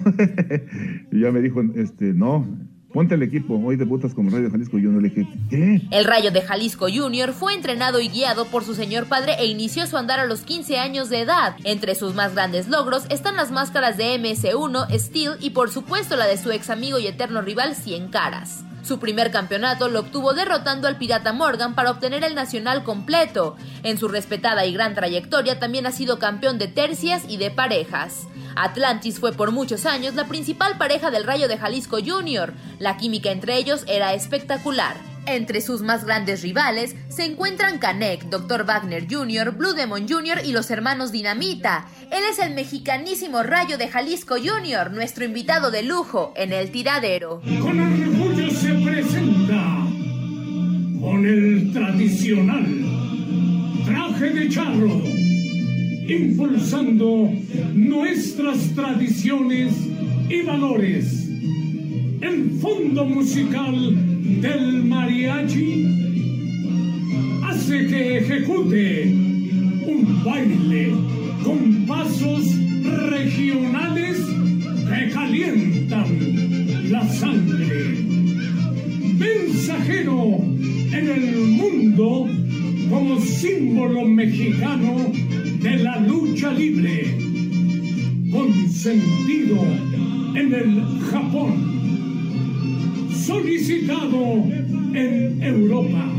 y 1.11 1.21
ya 1.21 1.31
me 1.31 1.41
dijo, 1.41 1.61
este, 1.73 2.13
no, 2.13 2.45
Ponte 2.93 3.13
el 3.13 3.21
equipo, 3.21 3.61
hoy 3.63 3.75
debutas 3.75 4.15
con 4.15 4.31
Rayo 4.31 4.45
de 4.45 4.49
Jalisco 4.49 4.77
Junior. 4.77 5.01
Le 5.01 5.09
dije, 5.09 5.27
¿qué? 5.49 5.81
El 5.91 6.05
Rayo 6.05 6.31
de 6.31 6.41
Jalisco 6.41 6.87
Junior 6.91 7.33
fue 7.33 7.53
entrenado 7.53 7.99
y 7.99 8.09
guiado 8.09 8.45
por 8.45 8.63
su 8.63 8.73
señor 8.73 9.05
padre 9.05 9.35
e 9.37 9.45
inició 9.45 9.85
su 9.85 9.95
andar 9.95 10.19
a 10.19 10.25
los 10.25 10.41
15 10.41 10.79
años 10.79 11.09
de 11.09 11.21
edad. 11.21 11.55
Entre 11.65 11.93
sus 11.93 12.15
más 12.15 12.33
grandes 12.33 12.67
logros 12.67 13.05
están 13.11 13.35
las 13.35 13.51
máscaras 13.51 13.95
de 13.95 14.19
MS1, 14.19 14.87
Steel 14.97 15.33
y 15.39 15.51
por 15.51 15.69
supuesto 15.69 16.15
la 16.15 16.25
de 16.25 16.37
su 16.37 16.51
ex 16.51 16.71
amigo 16.71 16.97
y 16.97 17.05
eterno 17.05 17.41
rival 17.41 17.75
Cien 17.75 18.07
Caras. 18.07 18.63
Su 18.81 18.97
primer 18.97 19.29
campeonato 19.29 19.87
lo 19.87 19.99
obtuvo 19.99 20.33
derrotando 20.33 20.87
al 20.87 20.97
Pirata 20.97 21.31
Morgan 21.31 21.75
para 21.75 21.91
obtener 21.91 22.23
el 22.23 22.33
nacional 22.33 22.83
completo. 22.83 23.55
En 23.83 23.99
su 23.99 24.07
respetada 24.07 24.65
y 24.65 24.73
gran 24.73 24.95
trayectoria 24.95 25.59
también 25.59 25.85
ha 25.85 25.91
sido 25.91 26.17
campeón 26.17 26.57
de 26.57 26.69
tercias 26.69 27.23
y 27.29 27.37
de 27.37 27.51
parejas. 27.51 28.27
Atlantis 28.61 29.19
fue 29.19 29.31
por 29.31 29.51
muchos 29.51 29.85
años 29.85 30.15
la 30.15 30.27
principal 30.27 30.77
pareja 30.77 31.11
del 31.11 31.23
Rayo 31.23 31.47
de 31.47 31.57
Jalisco 31.57 31.97
Jr. 32.05 32.53
La 32.77 32.97
química 32.97 33.31
entre 33.31 33.55
ellos 33.55 33.85
era 33.87 34.13
espectacular. 34.13 34.97
Entre 35.25 35.61
sus 35.61 35.81
más 35.81 36.05
grandes 36.05 36.41
rivales 36.41 36.95
se 37.07 37.23
encuentran 37.23 37.77
Canek, 37.77 38.25
Dr. 38.25 38.65
Wagner 38.65 39.07
Jr., 39.09 39.51
Blue 39.51 39.73
Demon 39.73 40.09
Jr. 40.09 40.41
y 40.43 40.51
los 40.51 40.71
hermanos 40.71 41.11
Dinamita. 41.11 41.85
Él 42.11 42.23
es 42.29 42.39
el 42.39 42.53
mexicanísimo 42.53 43.43
Rayo 43.43 43.77
de 43.77 43.87
Jalisco 43.87 44.35
Jr., 44.35 44.91
nuestro 44.91 45.23
invitado 45.23 45.71
de 45.71 45.83
lujo 45.83 46.33
en 46.35 46.51
el 46.51 46.71
tiradero. 46.71 47.41
Con 47.61 47.79
orgullo 47.79 48.49
se 48.51 48.73
presenta 48.73 49.87
con 50.99 51.25
el 51.25 51.71
tradicional 51.71 52.65
Traje 53.85 54.29
de 54.31 54.49
charro, 54.49 55.01
impulsando 56.09 57.31
nuestras 57.75 58.73
tradiciones 58.73 59.73
y 60.29 60.41
valores. 60.41 61.29
El 62.21 62.49
fondo 62.59 63.05
musical 63.05 64.41
del 64.41 64.83
mariachi 64.85 65.87
hace 67.43 67.87
que 67.87 68.17
ejecute 68.17 69.13
un 69.85 70.21
baile 70.25 70.93
con 71.43 71.85
pasos 71.85 72.43
regionales 73.09 74.17
que 74.89 75.11
calientan 75.11 76.91
la 76.91 77.07
sangre. 77.07 77.97
Mensajero 79.17 80.37
en 80.91 81.07
el 81.07 81.35
mundo 81.47 82.27
como 82.89 83.21
símbolo 83.21 84.05
mexicano 84.05 85.11
de 85.61 85.77
la 85.77 85.99
lucha 85.99 86.51
libre, 86.51 87.17
consentido 88.31 89.57
en 90.35 90.53
el 90.53 90.81
Japón, 91.11 91.53
solicitado 93.25 94.43
en 94.93 95.43
Europa, 95.43 96.11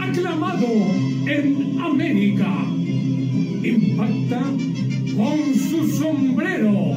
aclamado 0.00 0.68
en 1.26 1.80
América, 1.80 2.66
impacta 3.64 4.42
con 5.16 5.54
su 5.54 5.88
sombrero, 5.96 6.96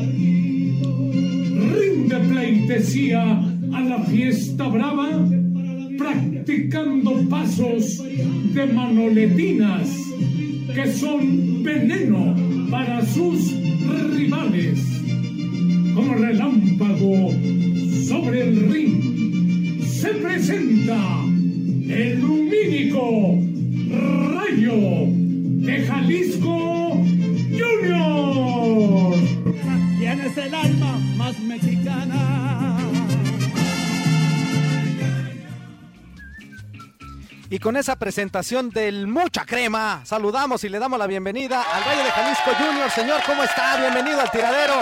rinde 1.73 2.19
pleitesía 2.29 3.39
a 3.73 3.81
la 3.81 3.99
fiesta 4.03 4.67
brava, 4.67 5.42
practicando 6.03 7.29
pasos 7.29 8.03
de 8.53 8.65
manoletinas 8.67 9.89
que 10.73 10.91
son 10.91 11.63
veneno 11.63 12.35
para 12.69 13.05
sus 13.05 13.53
rivales. 14.17 14.79
Como 15.95 16.15
relámpago 16.15 17.31
sobre 18.07 18.49
el 18.49 18.71
ring 18.71 19.81
se 19.81 20.09
presenta 20.09 21.23
el 21.87 22.19
lumínico 22.19 23.39
rayo 24.33 25.07
de 25.67 25.85
Jalisco 25.85 27.01
Junior. 27.59 29.15
Tienes 29.99 30.37
el 30.37 30.53
alma 30.53 30.99
más 31.17 31.39
mexicana. 31.39 32.72
Y 37.53 37.59
con 37.59 37.77
esa 37.77 37.99
presentación 37.99 38.71
del 38.71 39.05
mucha 39.05 39.45
crema, 39.45 40.03
saludamos 40.05 40.63
y 40.63 40.69
le 40.69 40.79
damos 40.79 40.97
la 40.97 41.05
bienvenida 41.05 41.61
al 41.61 41.83
Rayo 41.83 42.03
de 42.03 42.09
Jalisco 42.09 42.49
Junior. 42.57 42.89
Señor, 42.89 43.19
¿cómo 43.27 43.43
está? 43.43 43.79
Bienvenido 43.79 44.19
al 44.19 44.31
tiradero. 44.31 44.73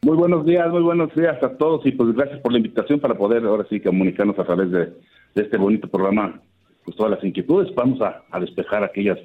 Muy 0.00 0.16
buenos 0.16 0.46
días, 0.46 0.70
muy 0.70 0.80
buenos 0.80 1.14
días 1.14 1.36
a 1.42 1.50
todos 1.58 1.84
y 1.84 1.92
pues 1.92 2.14
gracias 2.14 2.40
por 2.40 2.52
la 2.52 2.56
invitación 2.56 2.98
para 2.98 3.14
poder 3.14 3.44
ahora 3.44 3.66
sí 3.68 3.78
comunicarnos 3.78 4.38
a 4.38 4.44
través 4.44 4.70
de, 4.70 4.86
de 4.86 5.42
este 5.42 5.58
bonito 5.58 5.86
programa, 5.86 6.40
pues 6.86 6.96
todas 6.96 7.10
las 7.10 7.22
inquietudes. 7.22 7.74
Vamos 7.74 8.00
a, 8.00 8.22
a 8.30 8.40
despejar 8.40 8.82
aquellas 8.82 9.18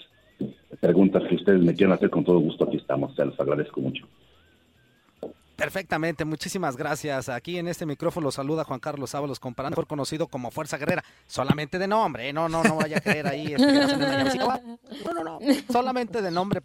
preguntas 0.82 1.24
que 1.30 1.36
ustedes 1.36 1.62
me 1.62 1.74
quieran 1.74 1.96
hacer 1.96 2.10
con 2.10 2.26
todo 2.26 2.39
gusto. 2.39 2.66
Aquí 2.66 2.76
estamos, 2.76 3.16
se 3.16 3.24
los 3.24 3.39
agradezco 3.39 3.80
mucho. 3.80 4.06
Perfectamente, 5.63 6.26
muchísimas 6.26 6.76
gracias. 6.76 7.30
Aquí 7.30 7.58
en 7.58 7.69
este 7.69 7.86
micrófono 7.86 8.34
saluda 8.34 8.65
Juan 8.65 8.82
Carlos 8.82 9.15
Ábalos, 9.15 9.39
comparando, 9.39 9.76
mejor 9.76 9.88
conocido 9.88 10.28
como 10.28 10.52
Fuerza 10.52 10.78
Guerrera, 10.78 11.06
solamente 11.26 11.80
de 11.80 11.88
nombre, 11.88 12.28
¿eh? 12.28 12.34
no, 12.34 12.49
no, 12.49 12.65
no 12.65 12.76
vaya 12.76 12.97
a 12.97 12.99
creer 12.99 13.28
ahí. 13.28 13.54
Este, 13.54 13.65
no, 13.65 15.13
no, 15.13 15.23
no, 15.23 15.39
solamente 15.71 16.21
de 16.21 16.32
nombre, 16.32 16.62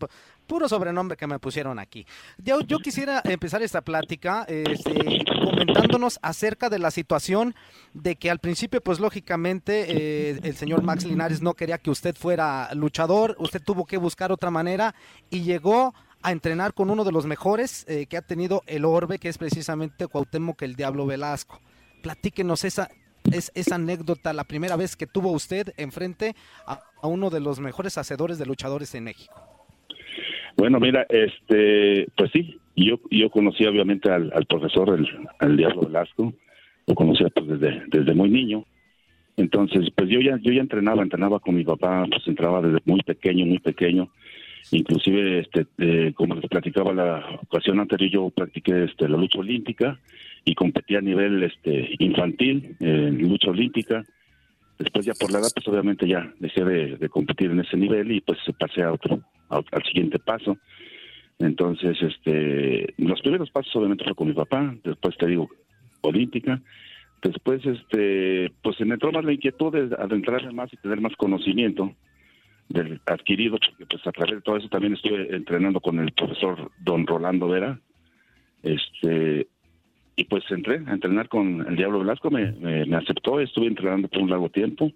puro 0.49 0.69
sobrenombre 0.69 1.17
que 1.17 1.29
me 1.29 1.39
pusieron 1.39 1.79
aquí. 1.79 2.09
Yo, 2.39 2.59
quisiera 2.81 3.23
empezar 3.23 3.63
esta 3.63 3.83
plática 3.83 4.45
este, 4.49 5.25
comentándonos 5.45 6.19
acerca 6.21 6.69
de 6.69 6.81
la 6.81 6.91
situación 6.91 7.55
de 7.95 8.17
que 8.17 8.33
al 8.33 8.41
principio, 8.41 8.81
pues 8.81 8.99
lógicamente, 8.99 9.87
eh, 9.91 10.41
el 10.43 10.57
señor 10.57 10.83
Max 10.83 11.05
Linares 11.05 11.41
no 11.41 11.55
quería 11.55 11.79
que 11.79 11.91
usted 11.91 12.17
fuera 12.17 12.75
luchador, 12.75 13.37
usted 13.39 13.63
tuvo 13.63 13.87
que 13.87 13.97
buscar 13.97 14.33
otra 14.33 14.51
manera 14.51 14.97
y 15.31 15.43
llegó 15.43 15.95
entrenar 16.25 16.75
con 16.75 16.91
uno 16.91 17.05
de 17.05 17.13
los 17.13 17.27
mejores 17.27 17.87
eh, 17.89 18.07
que 18.07 18.17
ha 18.17 18.23
tenido 18.23 18.63
el 18.67 18.85
Orbe, 18.85 19.19
que 19.19 19.29
es 19.29 19.39
precisamente 19.39 20.07
Cuauhtémoc 20.07 20.61
el 20.63 20.75
Diablo 20.75 21.07
Velasco. 21.07 21.61
Platíquenos 22.03 22.65
esa, 22.65 22.89
es, 23.33 23.53
esa 23.55 23.77
anécdota, 23.77 24.33
la 24.33 24.45
primera 24.45 24.77
vez 24.77 24.97
que 24.97 25.07
tuvo 25.07 25.31
usted 25.33 25.73
enfrente 25.77 26.35
a, 26.67 26.81
a 27.03 27.07
uno 27.07 27.31
de 27.31 27.41
los 27.41 27.61
mejores 27.61 27.99
hacedores 27.99 28.39
de 28.39 28.47
luchadores 28.47 28.95
en 28.95 29.05
México. 29.05 29.35
Bueno, 30.57 30.81
mira, 30.81 31.07
este, 31.09 32.09
pues 32.17 32.31
sí, 32.33 32.59
yo, 32.75 32.99
yo 33.11 33.31
conocí 33.31 33.65
obviamente 33.65 34.11
al, 34.11 34.33
al 34.35 34.45
profesor, 34.47 34.99
el, 34.99 35.07
al 35.39 35.57
Diablo 35.57 35.83
Velasco, 35.83 36.35
lo 36.87 36.95
conocía 36.95 37.29
pues 37.29 37.61
desde, 37.61 37.85
desde 37.87 38.15
muy 38.15 38.29
niño. 38.29 38.65
Entonces, 39.37 39.89
pues 39.95 40.09
yo 40.09 40.19
ya, 40.21 40.37
yo 40.43 40.53
ya 40.53 40.61
entrenaba, 40.61 41.03
entrenaba 41.03 41.39
con 41.39 41.55
mi 41.55 41.63
papá, 41.63 42.05
pues 42.11 42.27
entraba 42.27 42.61
desde 42.61 42.81
muy 42.87 43.03
pequeño, 43.03 43.47
muy 43.47 43.61
pequeño. 43.61 44.11
Inclusive, 44.71 45.41
este, 45.41 45.67
eh, 45.79 46.13
como 46.15 46.35
les 46.35 46.47
platicaba 46.47 46.93
la 46.93 47.41
ocasión 47.43 47.81
anterior, 47.81 48.11
yo 48.11 48.31
practiqué 48.31 48.85
este, 48.85 49.09
la 49.09 49.17
lucha 49.17 49.39
olímpica 49.39 49.99
y 50.45 50.55
competí 50.55 50.95
a 50.95 51.01
nivel 51.01 51.43
este, 51.43 51.95
infantil 51.99 52.77
en 52.81 53.19
lucha 53.29 53.51
olímpica. 53.51 54.05
Después 54.79 55.07
ya 55.07 55.15
por 55.15 55.33
la 55.33 55.39
edad, 55.39 55.49
pues 55.55 55.67
obviamente 55.69 56.07
ya 56.07 56.33
dejé 56.39 56.65
de, 56.65 57.09
competir 57.09 57.51
en 57.51 57.61
ese 57.61 57.77
nivel 57.77 58.13
y 58.13 58.21
pues 58.21 58.39
pasé 58.59 58.83
a 58.83 58.93
otro, 58.93 59.21
al 59.49 59.85
siguiente 59.85 60.19
paso. 60.19 60.59
Entonces, 61.39 61.97
este, 62.03 62.95
los 62.99 63.21
primeros 63.23 63.51
pasos 63.51 63.75
obviamente 63.75 64.05
fue 64.05 64.15
con 64.15 64.29
mi 64.29 64.35
papá, 64.35 64.75
después 64.85 65.17
te 65.17 65.27
digo, 65.27 65.49
olímpica. 66.03 66.61
Después, 67.23 67.65
este, 67.65 68.53
pues 68.63 68.77
se 68.77 68.85
me 68.85 68.95
entró 68.95 69.11
más 69.13 69.25
la 69.25 69.33
inquietud 69.33 69.73
de 69.73 69.97
adentrarme 69.97 70.53
más 70.53 70.73
y 70.73 70.77
tener 70.77 71.01
más 71.01 71.17
conocimiento 71.17 71.95
del 72.69 73.01
adquirido, 73.07 73.59
porque 73.59 73.87
pues 73.87 74.07
a 74.07 74.13
través 74.13 74.37
de 74.37 74.41
todo 74.43 74.57
eso 74.57 74.69
también 74.69 74.95
estuve 74.95 75.35
entrenando 75.35 75.81
con 75.81 75.99
el 75.99 76.13
profesor 76.13 76.71
don 76.81 77.07
Rolando 77.07 77.49
Vera, 77.49 77.79
este, 78.63 79.49
y 80.17 80.25
pues 80.25 80.45
entré 80.51 80.83
a 80.87 80.93
entrenar 80.93 81.29
con 81.29 81.67
el 81.67 81.77
Diablo 81.77 82.01
Velasco, 82.01 82.31
me, 82.31 82.55
aceptó, 82.97 83.41
estuve 83.41 83.67
entrenando 83.67 84.09
por 84.09 84.23
un 84.23 84.31
largo 84.31 84.51
tiempo, 84.51 84.93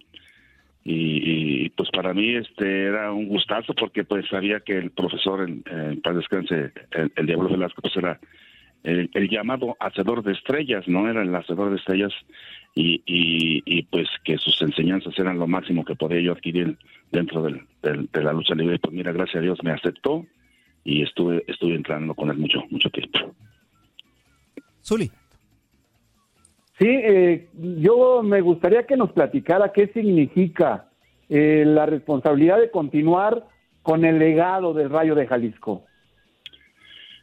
y, 0.85 1.65
y, 1.65 1.69
pues 1.71 1.91
para 1.91 2.13
mí 2.13 2.35
este 2.35 2.87
era 2.87 3.13
un 3.13 3.29
gustazo 3.29 3.73
porque 3.73 4.03
pues 4.03 4.27
sabía 4.29 4.59
que 4.59 4.77
el 4.77 4.91
profesor 4.91 5.49
en, 5.49 5.63
en 5.71 6.01
paz 6.01 6.17
descanse 6.17 6.73
el, 6.91 7.13
el 7.15 7.27
Diablo 7.27 7.49
Velasco 7.51 7.81
pues 7.83 7.97
era 7.97 8.19
el, 8.85 9.11
el 9.14 9.29
llamado 9.29 9.77
hacedor 9.81 10.23
de 10.23 10.33
estrellas 10.33 10.87
no 10.88 11.09
era 11.09 11.23
el 11.23 11.35
hacedor 11.35 11.71
de 11.71 11.77
estrellas 11.77 12.12
y, 12.75 13.03
y, 13.07 13.62
y 13.64 13.83
pues 13.85 14.09
que 14.25 14.38
sus 14.38 14.61
enseñanzas 14.62 15.18
eran 15.18 15.38
lo 15.38 15.47
máximo 15.47 15.85
que 15.85 15.95
podía 15.95 16.21
yo 16.21 16.33
adquirir 16.33 16.77
dentro 17.11 17.42
del, 17.42 17.62
del- 17.83 18.09
de 18.12 18.23
la 18.23 18.33
lucha 18.33 18.55
libre 18.55 18.79
pues 18.79 18.92
mira 18.95 19.12
gracias 19.12 19.37
a 19.37 19.40
Dios 19.40 19.59
me 19.62 19.71
aceptó 19.73 20.25
y 20.85 21.03
estuve 21.03 21.45
estuve 21.47 21.75
entrenando 21.75 22.14
con 22.14 22.31
él 22.31 22.38
mucho 22.38 22.61
mucho 22.71 22.90
tiempo 22.90 23.18
Zuli. 24.85 25.11
Sí, 26.79 26.88
eh, 26.88 27.49
yo 27.83 28.23
me 28.25 28.40
gustaría 28.40 28.85
que 28.87 28.97
nos 28.97 29.12
platicara 29.12 29.73
qué 29.73 29.88
significa 29.88 30.88
eh, 31.29 31.62
la 31.64 31.87
responsabilidad 31.87 32.59
de 32.59 32.71
continuar 32.71 33.47
con 33.83 34.05
el 34.05 34.18
legado 34.18 34.75
del 34.75 34.90
Rayo 34.90 35.14
de 35.14 35.27
Jalisco. 35.29 35.85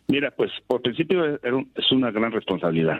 Mira, 0.10 0.32
pues 0.32 0.52
por 0.67 0.82
principio 0.82 1.36
es 1.36 1.91
una 1.91 2.12
gran 2.12 2.32
responsabilidad. 2.32 3.00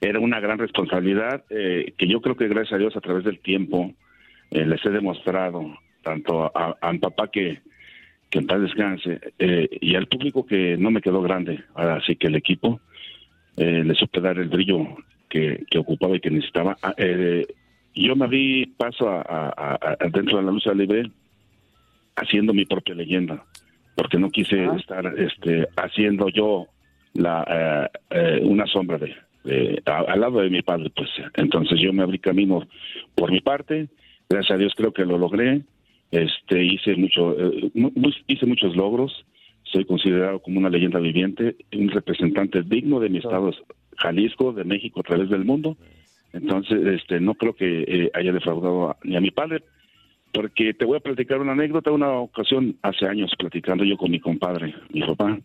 Era 0.00 0.18
una 0.18 0.40
gran 0.40 0.58
responsabilidad 0.58 1.44
eh, 1.50 1.92
que 1.98 2.08
yo 2.08 2.20
creo 2.22 2.34
que 2.36 2.48
gracias 2.48 2.72
a 2.72 2.78
Dios 2.78 2.96
a 2.96 3.00
través 3.02 3.24
del 3.24 3.40
tiempo 3.40 3.92
eh, 4.50 4.64
les 4.64 4.84
he 4.84 4.90
demostrado 4.90 5.76
tanto 6.02 6.44
a, 6.56 6.76
a 6.80 6.92
mi 6.92 6.98
papá 6.98 7.28
que, 7.30 7.60
que 8.30 8.38
en 8.38 8.46
paz 8.46 8.62
descanse 8.62 9.20
eh, 9.38 9.68
y 9.82 9.94
al 9.94 10.06
público 10.06 10.46
que 10.46 10.78
no 10.78 10.90
me 10.90 11.02
quedó 11.02 11.20
grande, 11.20 11.62
así 11.74 12.16
que 12.16 12.28
el 12.28 12.36
equipo 12.36 12.80
eh, 13.58 13.82
le 13.84 13.94
supe 13.94 14.22
dar 14.22 14.38
el 14.38 14.48
brillo 14.48 14.96
que, 15.28 15.64
que 15.70 15.78
ocupaba 15.78 16.16
y 16.16 16.20
que 16.20 16.30
necesitaba. 16.30 16.78
Ah, 16.82 16.94
eh, 16.96 17.46
yo 17.94 18.16
me 18.16 18.24
abrí 18.24 18.64
paso 18.78 19.10
a- 19.10 19.98
dentro 20.10 20.38
de 20.38 20.44
la 20.44 20.50
lucha 20.52 20.72
libre 20.72 21.10
haciendo 22.16 22.54
mi 22.54 22.64
propia 22.64 22.94
leyenda, 22.94 23.44
porque 23.94 24.18
no 24.18 24.30
quise 24.30 24.64
estar 24.76 25.04
este, 25.18 25.66
haciendo 25.76 26.28
yo 26.28 26.66
la 27.14 27.88
eh, 27.90 27.98
eh, 28.10 28.40
una 28.44 28.66
sombra 28.66 28.98
de, 28.98 29.14
de- 29.44 29.82
a- 29.86 30.04
al 30.12 30.20
lado 30.20 30.40
de 30.40 30.50
mi 30.50 30.62
padre, 30.62 30.90
pues. 30.94 31.08
Entonces 31.34 31.78
yo 31.80 31.92
me 31.92 32.02
abrí 32.02 32.18
camino 32.18 32.66
por 33.14 33.30
mi 33.30 33.40
parte, 33.40 33.88
gracias 34.28 34.52
a 34.52 34.58
Dios 34.58 34.72
creo 34.76 34.92
que 34.92 35.04
lo 35.04 35.18
logré, 35.18 35.62
este 36.10 36.64
hice 36.64 36.96
mucho, 36.96 37.36
eh, 37.38 37.70
hice 38.26 38.46
muchos 38.46 38.74
logros, 38.76 39.24
soy 39.64 39.84
considerado 39.84 40.40
como 40.40 40.58
una 40.58 40.70
leyenda 40.70 40.98
viviente, 40.98 41.56
un 41.76 41.88
representante 41.90 42.62
digno 42.62 42.98
de 43.00 43.08
mi 43.08 43.18
estado 43.18 43.52
Jalisco, 43.96 44.52
de 44.52 44.64
México 44.64 45.00
a 45.00 45.04
través 45.04 45.28
del 45.30 45.44
mundo. 45.44 45.76
Entonces, 46.32 46.80
este, 46.86 47.20
no 47.20 47.34
creo 47.34 47.54
que 47.54 47.84
eh, 47.86 48.10
haya 48.14 48.32
defraudado 48.32 48.90
a- 48.90 48.96
ni 49.04 49.16
a 49.16 49.20
mi 49.20 49.30
padre, 49.30 49.62
porque 50.32 50.74
te 50.74 50.84
voy 50.84 50.96
a 50.96 51.00
platicar 51.00 51.40
una 51.40 51.52
anécdota, 51.52 51.90
una 51.90 52.10
ocasión 52.10 52.76
hace 52.82 53.06
años 53.06 53.32
platicando 53.38 53.84
yo 53.84 53.96
con 53.96 54.10
mi 54.10 54.20
compadre, 54.20 54.74
mi 54.90 55.02
papá, 55.02 55.38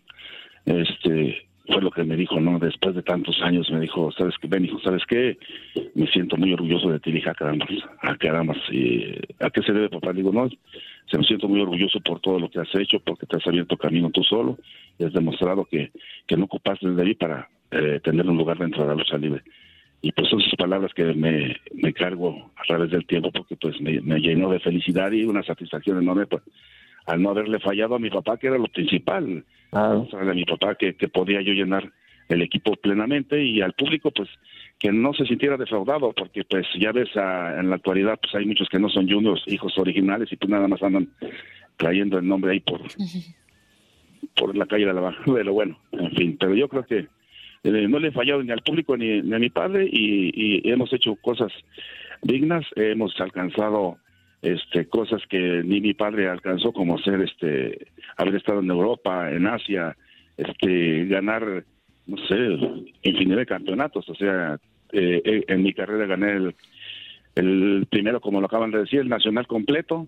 este, 0.65 1.45
fue 1.67 1.81
lo 1.81 1.91
que 1.91 2.03
me 2.03 2.15
dijo, 2.15 2.39
¿no? 2.39 2.59
Después 2.59 2.95
de 2.95 3.01
tantos 3.01 3.41
años 3.41 3.69
me 3.71 3.79
dijo, 3.79 4.11
¿sabes 4.11 4.35
qué? 4.39 4.47
Ben, 4.47 4.65
hijo, 4.65 4.79
¿sabes 4.79 5.03
qué? 5.07 5.37
Me 5.95 6.07
siento 6.07 6.37
muy 6.37 6.53
orgulloso 6.53 6.89
de 6.89 6.99
ti, 6.99 7.11
dije, 7.11 7.29
ah, 7.29 7.33
caramba, 7.33 7.65
¿a 8.01 9.49
qué 9.49 9.61
se 9.61 9.73
debe, 9.73 9.89
papá? 9.89 10.11
Le 10.11 10.17
digo, 10.17 10.31
no, 10.31 10.47
se 11.09 11.17
me 11.17 11.23
siento 11.23 11.47
muy 11.47 11.61
orgulloso 11.61 11.99
por 12.01 12.19
todo 12.19 12.39
lo 12.39 12.49
que 12.49 12.59
has 12.59 12.73
hecho, 12.75 12.99
porque 12.99 13.25
te 13.25 13.37
has 13.37 13.47
abierto 13.47 13.77
camino 13.77 14.11
tú 14.11 14.23
solo, 14.23 14.57
y 14.99 15.05
has 15.05 15.13
demostrado 15.13 15.65
que, 15.65 15.91
que 16.27 16.37
no 16.37 16.45
ocupaste 16.45 16.87
desde 16.87 17.01
ahí 17.01 17.15
para 17.15 17.49
eh, 17.71 17.99
tener 18.03 18.27
un 18.29 18.37
lugar 18.37 18.57
dentro 18.57 18.83
de 18.83 18.89
la 18.89 18.95
lucha 18.95 19.17
libre. 19.17 19.41
Y 20.05 20.11
pues 20.11 20.29
son 20.29 20.39
esas 20.39 20.53
palabras 20.53 20.93
que 20.93 21.03
me, 21.15 21.57
me 21.73 21.91
cargo 21.91 22.51
a 22.55 22.61
través 22.67 22.91
del 22.91 23.07
tiempo, 23.07 23.31
porque 23.31 23.55
pues 23.55 23.81
me, 23.81 23.99
me 24.01 24.19
llenó 24.19 24.51
de 24.51 24.59
felicidad 24.59 25.11
y 25.11 25.23
una 25.23 25.41
satisfacción 25.41 25.99
enorme, 25.99 26.27
pues, 26.27 26.43
al 27.07 27.23
no 27.23 27.31
haberle 27.31 27.59
fallado 27.59 27.95
a 27.95 27.99
mi 27.99 28.11
papá, 28.11 28.37
que 28.37 28.45
era 28.45 28.59
lo 28.59 28.67
principal. 28.67 29.43
a 30.29 30.33
mi 30.35 30.45
papá 30.45 30.75
que, 30.75 30.93
que 30.93 31.07
podía 31.07 31.41
yo 31.41 31.53
llenar 31.53 31.91
el 32.29 32.43
equipo 32.43 32.75
plenamente 32.75 33.43
y 33.43 33.61
al 33.61 33.73
público 33.73 34.11
pues 34.11 34.29
que 34.77 34.91
no 34.91 35.11
se 35.13 35.25
sintiera 35.25 35.57
defraudado 35.57 36.13
porque 36.13 36.43
pues 36.43 36.67
ya 36.79 36.91
ves 36.91 37.09
en 37.15 37.69
la 37.69 37.75
actualidad 37.75 38.19
pues 38.19 38.33
hay 38.35 38.45
muchos 38.45 38.67
que 38.69 38.79
no 38.79 38.89
son 38.89 39.07
juniors 39.07 39.43
hijos 39.45 39.77
originales 39.77 40.31
y 40.31 40.35
pues 40.35 40.49
nada 40.49 40.67
más 40.67 40.81
andan 40.81 41.07
trayendo 41.77 42.17
el 42.17 42.27
nombre 42.27 42.53
ahí 42.53 42.61
por 42.61 42.81
por 44.35 44.55
la 44.57 44.65
calle 44.65 44.85
de 44.85 44.93
la 44.93 45.15
de 45.25 45.43
lo 45.43 45.53
bueno 45.53 45.77
en 45.91 46.11
fin. 46.11 46.37
Pero 46.39 46.55
yo 46.55 46.67
creo 46.67 46.83
que 46.83 47.07
eh, 47.65 47.87
no 47.87 47.99
le 47.99 48.09
he 48.09 48.11
fallado 48.11 48.43
ni 48.43 48.51
al 48.51 48.61
público 48.61 48.95
ni, 48.95 49.21
ni 49.21 49.33
a 49.33 49.39
mi 49.39 49.49
padre 49.49 49.85
y, 49.91 50.31
y, 50.33 50.71
hemos 50.71 50.93
hecho 50.93 51.15
cosas 51.15 51.51
dignas 52.21 52.65
hemos 52.75 53.19
alcanzado 53.19 53.97
este 54.41 54.87
cosas 54.87 55.21
que 55.27 55.63
ni 55.65 55.81
mi 55.81 55.93
padre 55.93 56.29
alcanzó 56.29 56.71
como 56.71 56.99
ser 56.99 57.21
este 57.21 57.87
haber 58.17 58.35
estado 58.35 58.59
en 58.59 58.69
Europa 58.69 59.31
en 59.31 59.47
Asia 59.47 59.97
este 60.37 61.05
ganar 61.05 61.63
no 62.05 62.17
sé 62.27 62.59
infinidad 63.01 63.37
de 63.37 63.45
campeonatos. 63.45 64.07
O 64.09 64.15
sea 64.15 64.59
eh, 64.91 65.21
eh, 65.25 65.43
en 65.47 65.63
mi 65.63 65.73
carrera 65.73 66.05
gané 66.05 66.33
el, 66.33 66.55
el 67.35 67.87
primero 67.89 68.21
como 68.21 68.39
lo 68.39 68.45
acaban 68.45 68.71
de 68.71 68.79
decir 68.79 68.99
el 68.99 69.09
nacional 69.09 69.47
completo 69.47 70.07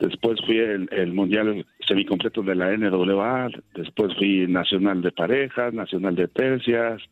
después 0.00 0.40
fui 0.46 0.58
el, 0.58 0.88
el 0.92 1.12
mundial 1.12 1.66
semicompleto 1.86 2.42
de 2.42 2.54
la 2.54 2.76
NWA 2.76 3.50
después 3.74 4.14
fui 4.16 4.46
nacional 4.46 5.02
de 5.02 5.12
parejas 5.12 5.72
nacional 5.72 6.14
de 6.14 6.28
tercias 6.28 7.02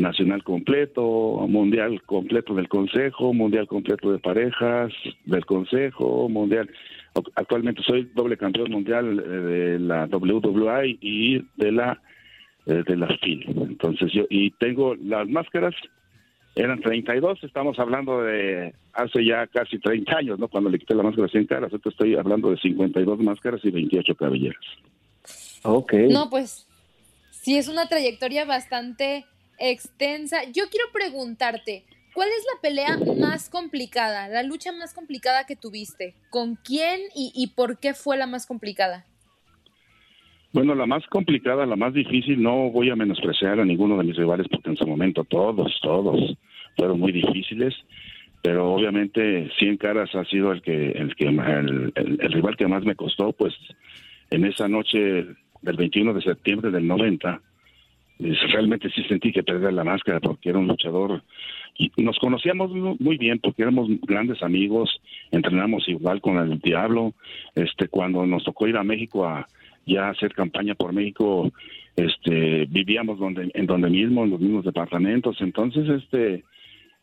nacional 0.00 0.42
completo, 0.42 1.02
mundial 1.48 2.02
completo 2.02 2.54
del 2.54 2.68
Consejo, 2.68 3.32
mundial 3.32 3.66
completo 3.66 4.12
de 4.12 4.18
parejas 4.18 4.92
del 5.24 5.44
Consejo, 5.44 6.28
mundial. 6.28 6.70
Actualmente 7.34 7.82
soy 7.82 8.10
doble 8.14 8.36
campeón 8.36 8.70
mundial 8.70 9.18
eh, 9.18 9.28
de 9.28 9.78
la 9.78 10.06
WWA 10.06 10.86
y 10.86 11.44
de 11.56 11.72
la 11.72 12.00
eh, 12.66 12.82
de 12.86 12.96
la 12.96 13.08
FIL. 13.18 13.44
Entonces 13.48 14.12
yo 14.12 14.24
y 14.30 14.50
tengo 14.52 14.94
las 14.96 15.28
máscaras 15.28 15.74
eran 16.54 16.80
32, 16.80 17.44
estamos 17.44 17.78
hablando 17.78 18.22
de 18.22 18.74
hace 18.92 19.24
ya 19.24 19.46
casi 19.46 19.78
30 19.78 20.16
años, 20.16 20.38
¿no? 20.38 20.48
Cuando 20.48 20.68
le 20.68 20.78
quité 20.78 20.94
la 20.94 21.02
máscara 21.02 21.28
100 21.28 21.46
caras, 21.46 21.72
ahorita 21.72 21.90
estoy 21.90 22.16
hablando 22.16 22.50
de 22.50 22.58
52 22.58 23.18
máscaras 23.20 23.60
y 23.64 23.70
28 23.70 24.14
cabelleras. 24.14 24.64
Ok. 25.62 25.92
No, 26.10 26.28
pues 26.30 26.66
sí 27.30 27.56
es 27.56 27.68
una 27.68 27.88
trayectoria 27.88 28.44
bastante 28.44 29.26
extensa. 29.58 30.44
Yo 30.44 30.64
quiero 30.70 30.86
preguntarte, 30.92 31.84
¿cuál 32.14 32.28
es 32.28 32.44
la 32.54 32.60
pelea 32.60 32.98
más 33.18 33.48
complicada, 33.48 34.28
la 34.28 34.42
lucha 34.42 34.72
más 34.72 34.92
complicada 34.92 35.44
que 35.44 35.56
tuviste? 35.56 36.14
¿Con 36.30 36.56
quién 36.56 37.00
y, 37.14 37.46
por 37.54 37.78
qué 37.78 37.94
fue 37.94 38.16
la 38.16 38.26
más 38.26 38.46
complicada? 38.46 39.06
Bueno, 40.52 40.74
la 40.74 40.86
más 40.86 41.06
complicada, 41.06 41.64
la 41.64 41.76
más 41.76 41.94
difícil, 41.94 42.42
no 42.42 42.70
voy 42.70 42.90
a 42.90 42.96
menospreciar 42.96 43.60
a 43.60 43.64
ninguno 43.64 43.96
de 43.96 44.04
mis 44.04 44.16
rivales 44.16 44.48
porque 44.50 44.70
en 44.70 44.76
su 44.76 44.86
momento 44.86 45.24
todos, 45.24 45.78
todos 45.80 46.36
fueron 46.76 46.98
muy 46.98 47.12
difíciles, 47.12 47.74
pero 48.42 48.72
obviamente 48.72 49.48
100 49.58 49.76
caras 49.76 50.12
ha 50.14 50.24
sido 50.24 50.50
el 50.50 50.60
que 50.60 50.90
el 50.90 51.14
que 51.14 51.26
el 51.26 52.32
rival 52.32 52.56
que 52.56 52.66
más 52.66 52.84
me 52.84 52.96
costó, 52.96 53.32
pues 53.32 53.54
en 54.30 54.44
esa 54.44 54.66
noche 54.66 55.26
del 55.62 55.76
21 55.76 56.14
de 56.14 56.22
septiembre 56.22 56.70
del 56.72 56.86
90 56.86 57.40
realmente 58.52 58.90
sí 58.90 59.02
sentí 59.04 59.32
que 59.32 59.42
perder 59.42 59.72
la 59.72 59.84
máscara 59.84 60.20
porque 60.20 60.50
era 60.50 60.58
un 60.58 60.66
luchador 60.66 61.22
y 61.78 61.90
nos 62.02 62.18
conocíamos 62.18 62.70
muy 62.72 63.16
bien 63.16 63.38
porque 63.38 63.62
éramos 63.62 63.88
grandes 64.02 64.42
amigos, 64.42 65.00
entrenamos 65.30 65.88
igual 65.88 66.20
con 66.20 66.36
el 66.36 66.58
Diablo, 66.58 67.14
este 67.54 67.88
cuando 67.88 68.26
nos 68.26 68.44
tocó 68.44 68.66
ir 68.68 68.76
a 68.76 68.84
México 68.84 69.24
a 69.24 69.46
ya 69.86 70.08
hacer 70.08 70.34
campaña 70.34 70.74
por 70.74 70.92
México, 70.92 71.50
este 71.96 72.66
vivíamos 72.66 73.18
donde 73.18 73.50
en 73.54 73.66
donde 73.66 73.90
mismo 73.90 74.24
en 74.24 74.30
los 74.30 74.40
mismos 74.40 74.64
departamentos, 74.64 75.36
entonces 75.40 75.88
este 75.88 76.44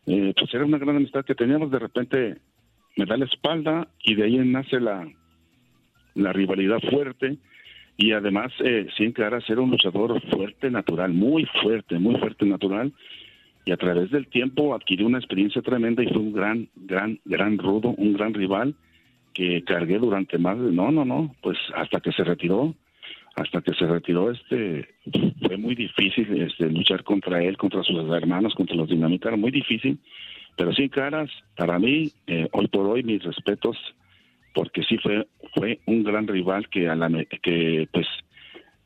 eh, 0.06 0.34
pues 0.38 0.54
era 0.54 0.66
una 0.66 0.78
gran 0.78 0.96
amistad 0.96 1.26
que 1.26 1.36
teníamos, 1.36 1.70
de 1.72 1.80
repente 1.80 2.38
me 2.96 3.06
da 3.06 3.18
la 3.18 3.26
espalda 3.26 3.88
y 4.04 4.16
de 4.16 4.24
ahí 4.24 4.38
nace 4.38 4.80
la 4.80 5.08
la 6.16 6.34
rivalidad 6.34 6.80
fuerte. 6.90 7.38
Y 8.00 8.12
además 8.12 8.52
eh, 8.60 8.88
sin 8.96 9.12
cara 9.12 9.42
ser 9.42 9.60
un 9.60 9.72
luchador 9.72 10.22
fuerte 10.30 10.70
natural, 10.70 11.14
muy 11.14 11.46
fuerte, 11.62 11.98
muy 11.98 12.16
fuerte 12.18 12.46
natural. 12.46 12.94
Y 13.66 13.72
a 13.72 13.78
través 13.78 14.12
del 14.12 14.28
tiempo 14.28 14.76
adquirió 14.76 15.08
una 15.08 15.18
experiencia 15.18 15.62
tremenda 15.62 16.04
y 16.04 16.08
fue 16.08 16.20
un 16.20 16.32
gran, 16.32 16.70
gran, 16.76 17.20
gran 17.26 17.58
rudo, 17.58 17.90
un 17.98 18.14
gran 18.14 18.34
rival 18.34 18.76
que 19.38 19.64
cargué 19.64 20.00
durante 20.00 20.40
más 20.40 20.60
de, 20.60 20.72
no, 20.72 20.92
no, 20.92 21.06
no, 21.06 21.36
pues 21.44 21.60
hasta 21.76 22.00
que 22.00 22.12
se 22.12 22.24
retiró, 22.24 22.74
hasta 23.36 23.62
que 23.62 23.72
se 23.76 23.86
retiró, 23.86 24.32
este, 24.32 24.88
fue 25.46 25.58
muy 25.58 25.76
difícil 25.76 26.42
este, 26.42 26.72
luchar 26.72 27.04
contra 27.04 27.44
él, 27.44 27.56
contra 27.56 27.84
sus 27.84 28.10
hermanos, 28.12 28.56
contra 28.56 28.76
los 28.76 28.90
dinamitas, 28.90 29.38
muy 29.38 29.52
difícil, 29.52 30.00
pero 30.56 30.74
sin 30.74 30.90
caras, 30.90 31.30
para 31.56 31.78
mí, 31.78 32.12
eh, 32.26 32.48
hoy 32.52 32.68
por 32.68 32.88
hoy, 32.88 33.04
mis 33.04 33.24
respetos 33.24 33.78
porque 34.56 34.82
sí 34.82 34.98
fue 34.98 35.28
fue 35.54 35.80
un 35.86 36.04
gran 36.04 36.26
rival 36.26 36.68
que 36.70 36.90
a 36.90 36.96
la 36.96 37.10
que 37.44 37.88
pues 37.94 38.08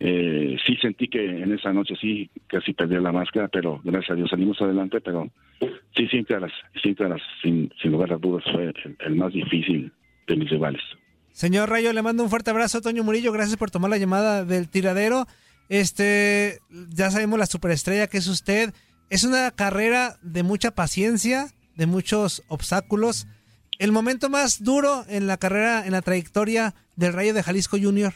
eh, 0.02 0.58
sí 0.66 0.76
sentí 0.82 1.08
que 1.08 1.24
en 1.24 1.54
esa 1.54 1.72
noche 1.72 1.96
sí 1.96 2.30
casi 2.48 2.74
perdí 2.74 2.96
la 2.96 3.14
máscara, 3.14 3.48
pero 3.48 3.80
gracias 3.86 4.12
a 4.12 4.16
Dios 4.16 4.32
salimos 4.32 4.62
adelante, 4.62 5.00
pero 5.00 5.30
sí, 5.96 6.08
sin 6.08 6.26
caras, 6.26 6.52
sin 6.84 6.96
caras, 6.96 7.22
sin, 7.42 7.72
sin 7.82 7.92
lugar 7.92 8.12
a 8.12 8.18
dudas 8.18 8.44
fue 8.52 8.74
el, 9.00 9.16
más 9.16 9.32
difícil 9.32 9.94
de 10.28 10.36
mis 10.36 10.50
rivales. 10.50 10.82
Señor 11.32 11.70
Rayo, 11.70 11.94
le 11.94 12.02
mando 12.02 12.24
un 12.24 12.30
fuerte 12.30 12.52
abrazo 12.52 12.80
a 12.80 12.82
Toño 12.82 13.04
Murillo, 13.04 13.32
gracias 13.32 13.58
por 13.58 13.72
tomar 13.72 13.90
la 13.90 13.98
llamada 13.98 14.46
del 14.46 14.70
tiradero. 14.70 15.26
Este, 15.70 16.60
ya 16.90 17.10
sabemos 17.10 17.40
la 17.40 17.46
superestrella 17.46 18.08
que 18.08 18.18
es 18.18 18.28
usted. 18.28 18.74
Es 19.10 19.24
una 19.24 19.52
carrera 19.52 20.18
de 20.22 20.44
mucha 20.44 20.72
paciencia, 20.72 21.48
de 21.76 21.86
muchos 21.86 22.44
obstáculos 22.48 23.28
el 23.82 23.92
momento 23.92 24.30
más 24.30 24.64
duro 24.64 25.06
en 25.10 25.26
la 25.26 25.38
carrera, 25.38 25.88
en 25.88 25.94
la 25.94 26.04
trayectoria 26.04 26.76
del 26.96 27.14
Rayo 27.14 27.34
de 27.34 27.42
Jalisco 27.42 27.78
Junior. 27.82 28.14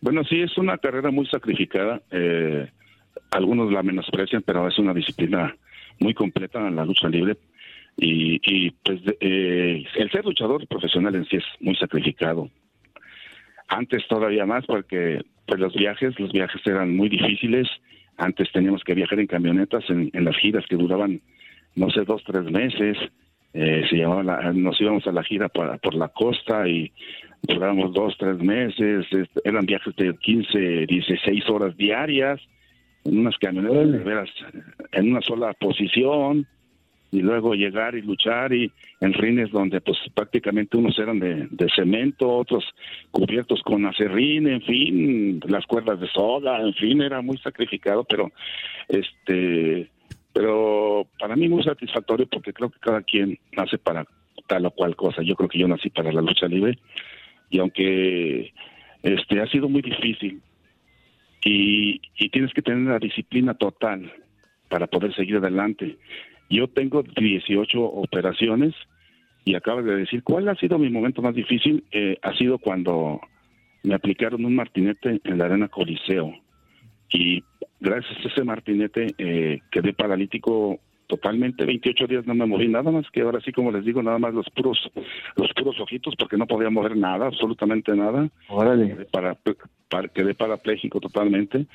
Bueno, 0.00 0.24
sí, 0.24 0.40
es 0.40 0.56
una 0.56 0.78
carrera 0.78 1.10
muy 1.10 1.26
sacrificada. 1.26 2.00
Eh, 2.10 2.66
algunos 3.30 3.70
la 3.70 3.82
menosprecian, 3.82 4.40
pero 4.40 4.66
es 4.66 4.78
una 4.78 4.94
disciplina 4.94 5.54
muy 5.98 6.14
completa 6.14 6.66
en 6.66 6.76
la 6.76 6.86
lucha 6.86 7.10
libre. 7.10 7.36
Y, 8.00 8.70
pues 8.84 9.00
eh, 9.20 9.84
el 9.96 10.10
ser 10.10 10.24
luchador 10.24 10.66
profesional 10.68 11.16
en 11.16 11.24
sí 11.24 11.36
es 11.36 11.44
muy 11.60 11.74
sacrificado. 11.74 12.48
Antes 13.66 14.06
todavía 14.08 14.46
más 14.46 14.64
porque 14.66 15.20
pues 15.46 15.58
los 15.60 15.74
viajes, 15.74 16.18
los 16.20 16.32
viajes 16.32 16.60
eran 16.64 16.96
muy 16.96 17.08
difíciles. 17.08 17.68
Antes 18.16 18.50
teníamos 18.52 18.84
que 18.84 18.94
viajar 18.94 19.18
en 19.18 19.26
camionetas 19.26 19.84
en, 19.90 20.10
en 20.12 20.24
las 20.24 20.36
giras 20.36 20.64
que 20.68 20.76
duraban, 20.76 21.20
no 21.74 21.90
sé, 21.90 22.04
dos, 22.04 22.22
tres 22.24 22.44
meses 22.44 22.96
eh, 23.54 23.82
se 23.88 23.96
llamaba 23.96 24.52
nos 24.52 24.80
íbamos 24.80 25.06
a 25.06 25.12
la 25.12 25.22
gira 25.22 25.48
por, 25.48 25.80
por 25.80 25.94
la 25.94 26.08
costa 26.08 26.68
y 26.68 26.92
durábamos 27.42 27.94
dos, 27.94 28.14
tres 28.18 28.38
meses, 28.38 29.06
eran 29.44 29.64
viajes 29.64 29.96
de 29.96 30.14
15, 30.16 30.86
16 30.86 31.48
horas 31.48 31.76
diarias, 31.76 32.40
en 33.04 33.18
unas 33.18 33.36
camionetas 33.38 34.28
en 34.92 35.12
una 35.12 35.20
sola 35.22 35.54
posición, 35.54 36.46
y 37.10 37.20
luego 37.20 37.54
llegar 37.54 37.94
y 37.94 38.02
luchar 38.02 38.52
y 38.52 38.70
en 39.00 39.12
rines 39.14 39.50
donde 39.50 39.80
pues 39.80 39.98
prácticamente 40.14 40.76
unos 40.76 40.98
eran 40.98 41.18
de, 41.18 41.68
cemento, 41.74 42.28
otros 42.28 42.64
cubiertos 43.10 43.62
con 43.62 43.86
acerrín, 43.86 44.46
en 44.48 44.62
fin, 44.62 45.40
las 45.48 45.66
cuerdas 45.66 46.00
de 46.00 46.08
soda, 46.08 46.60
en 46.60 46.74
fin, 46.74 47.00
era 47.00 47.22
muy 47.22 47.38
sacrificado, 47.38 48.04
pero 48.04 48.30
este 48.88 49.90
pero 50.32 51.06
para 51.18 51.34
mí 51.34 51.48
muy 51.48 51.62
satisfactorio 51.64 52.26
porque 52.28 52.52
creo 52.52 52.70
que 52.70 52.78
cada 52.78 53.02
quien 53.02 53.38
nace 53.56 53.78
para 53.78 54.04
tal 54.46 54.66
o 54.66 54.70
cual 54.70 54.94
cosa. 54.94 55.22
Yo 55.22 55.34
creo 55.34 55.48
que 55.48 55.58
yo 55.58 55.66
nací 55.66 55.90
para 55.90 56.12
la 56.12 56.20
lucha 56.20 56.46
libre 56.46 56.78
y 57.50 57.58
aunque 57.58 58.52
este 59.02 59.40
ha 59.40 59.46
sido 59.46 59.68
muy 59.68 59.82
difícil 59.82 60.40
y, 61.44 62.00
y 62.18 62.28
tienes 62.28 62.52
que 62.52 62.62
tener 62.62 62.92
la 62.92 62.98
disciplina 62.98 63.54
total 63.54 64.12
para 64.68 64.86
poder 64.86 65.14
seguir 65.14 65.36
adelante. 65.36 65.96
Yo 66.48 66.68
tengo 66.68 67.02
18 67.02 67.82
operaciones 67.82 68.74
y 69.44 69.54
acabas 69.54 69.84
de 69.84 69.96
decir, 69.96 70.22
¿cuál 70.22 70.48
ha 70.48 70.54
sido 70.56 70.78
mi 70.78 70.90
momento 70.90 71.22
más 71.22 71.34
difícil? 71.34 71.84
Eh, 71.90 72.18
ha 72.22 72.34
sido 72.36 72.58
cuando 72.58 73.20
me 73.82 73.94
aplicaron 73.94 74.44
un 74.44 74.54
martinete 74.54 75.20
en 75.24 75.38
la 75.38 75.46
arena 75.46 75.68
Coliseo. 75.68 76.34
Y 77.10 77.42
gracias 77.80 78.18
a 78.24 78.28
ese 78.28 78.44
martinete 78.44 79.14
eh, 79.18 79.60
quedé 79.70 79.92
paralítico 79.92 80.80
totalmente. 81.06 81.64
28 81.64 82.06
días 82.06 82.26
no 82.26 82.34
me 82.34 82.46
moví 82.46 82.68
nada 82.68 82.90
más 82.90 83.10
que 83.10 83.22
ahora 83.22 83.40
sí 83.40 83.50
como 83.50 83.72
les 83.72 83.84
digo 83.84 84.02
nada 84.02 84.18
más 84.18 84.34
los 84.34 84.48
puros 84.50 84.78
los 85.36 85.50
puros 85.54 85.80
ojitos 85.80 86.14
porque 86.16 86.36
no 86.36 86.46
podía 86.46 86.68
mover 86.68 86.96
nada 86.96 87.26
absolutamente 87.26 87.96
nada. 87.96 88.28
Quedé, 88.48 89.06
para, 89.06 89.36
para, 89.88 90.08
quedé 90.08 90.34
parapléjico 90.34 91.00
totalmente. 91.00 91.66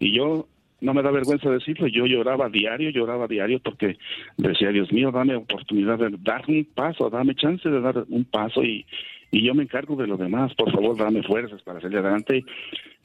Y 0.00 0.16
yo 0.16 0.48
no 0.80 0.94
me 0.94 1.02
da 1.02 1.10
vergüenza 1.10 1.50
decirlo 1.50 1.86
yo 1.86 2.06
lloraba 2.06 2.48
diario 2.48 2.90
lloraba 2.90 3.26
diario 3.26 3.60
porque 3.60 3.96
decía 4.36 4.70
Dios 4.70 4.92
mío 4.92 5.10
dame 5.10 5.36
oportunidad 5.36 5.98
de 5.98 6.16
dar 6.20 6.44
un 6.48 6.64
paso 6.64 7.10
dame 7.10 7.34
chance 7.34 7.68
de 7.68 7.80
dar 7.80 8.04
un 8.08 8.24
paso 8.24 8.62
y 8.62 8.86
y 9.32 9.42
yo 9.42 9.54
me 9.54 9.62
encargo 9.62 9.94
de 9.94 10.08
lo 10.08 10.16
demás 10.16 10.54
por 10.54 10.72
favor 10.72 10.96
dame 10.96 11.22
fuerzas 11.22 11.62
para 11.62 11.80
salir 11.80 11.98
adelante 11.98 12.44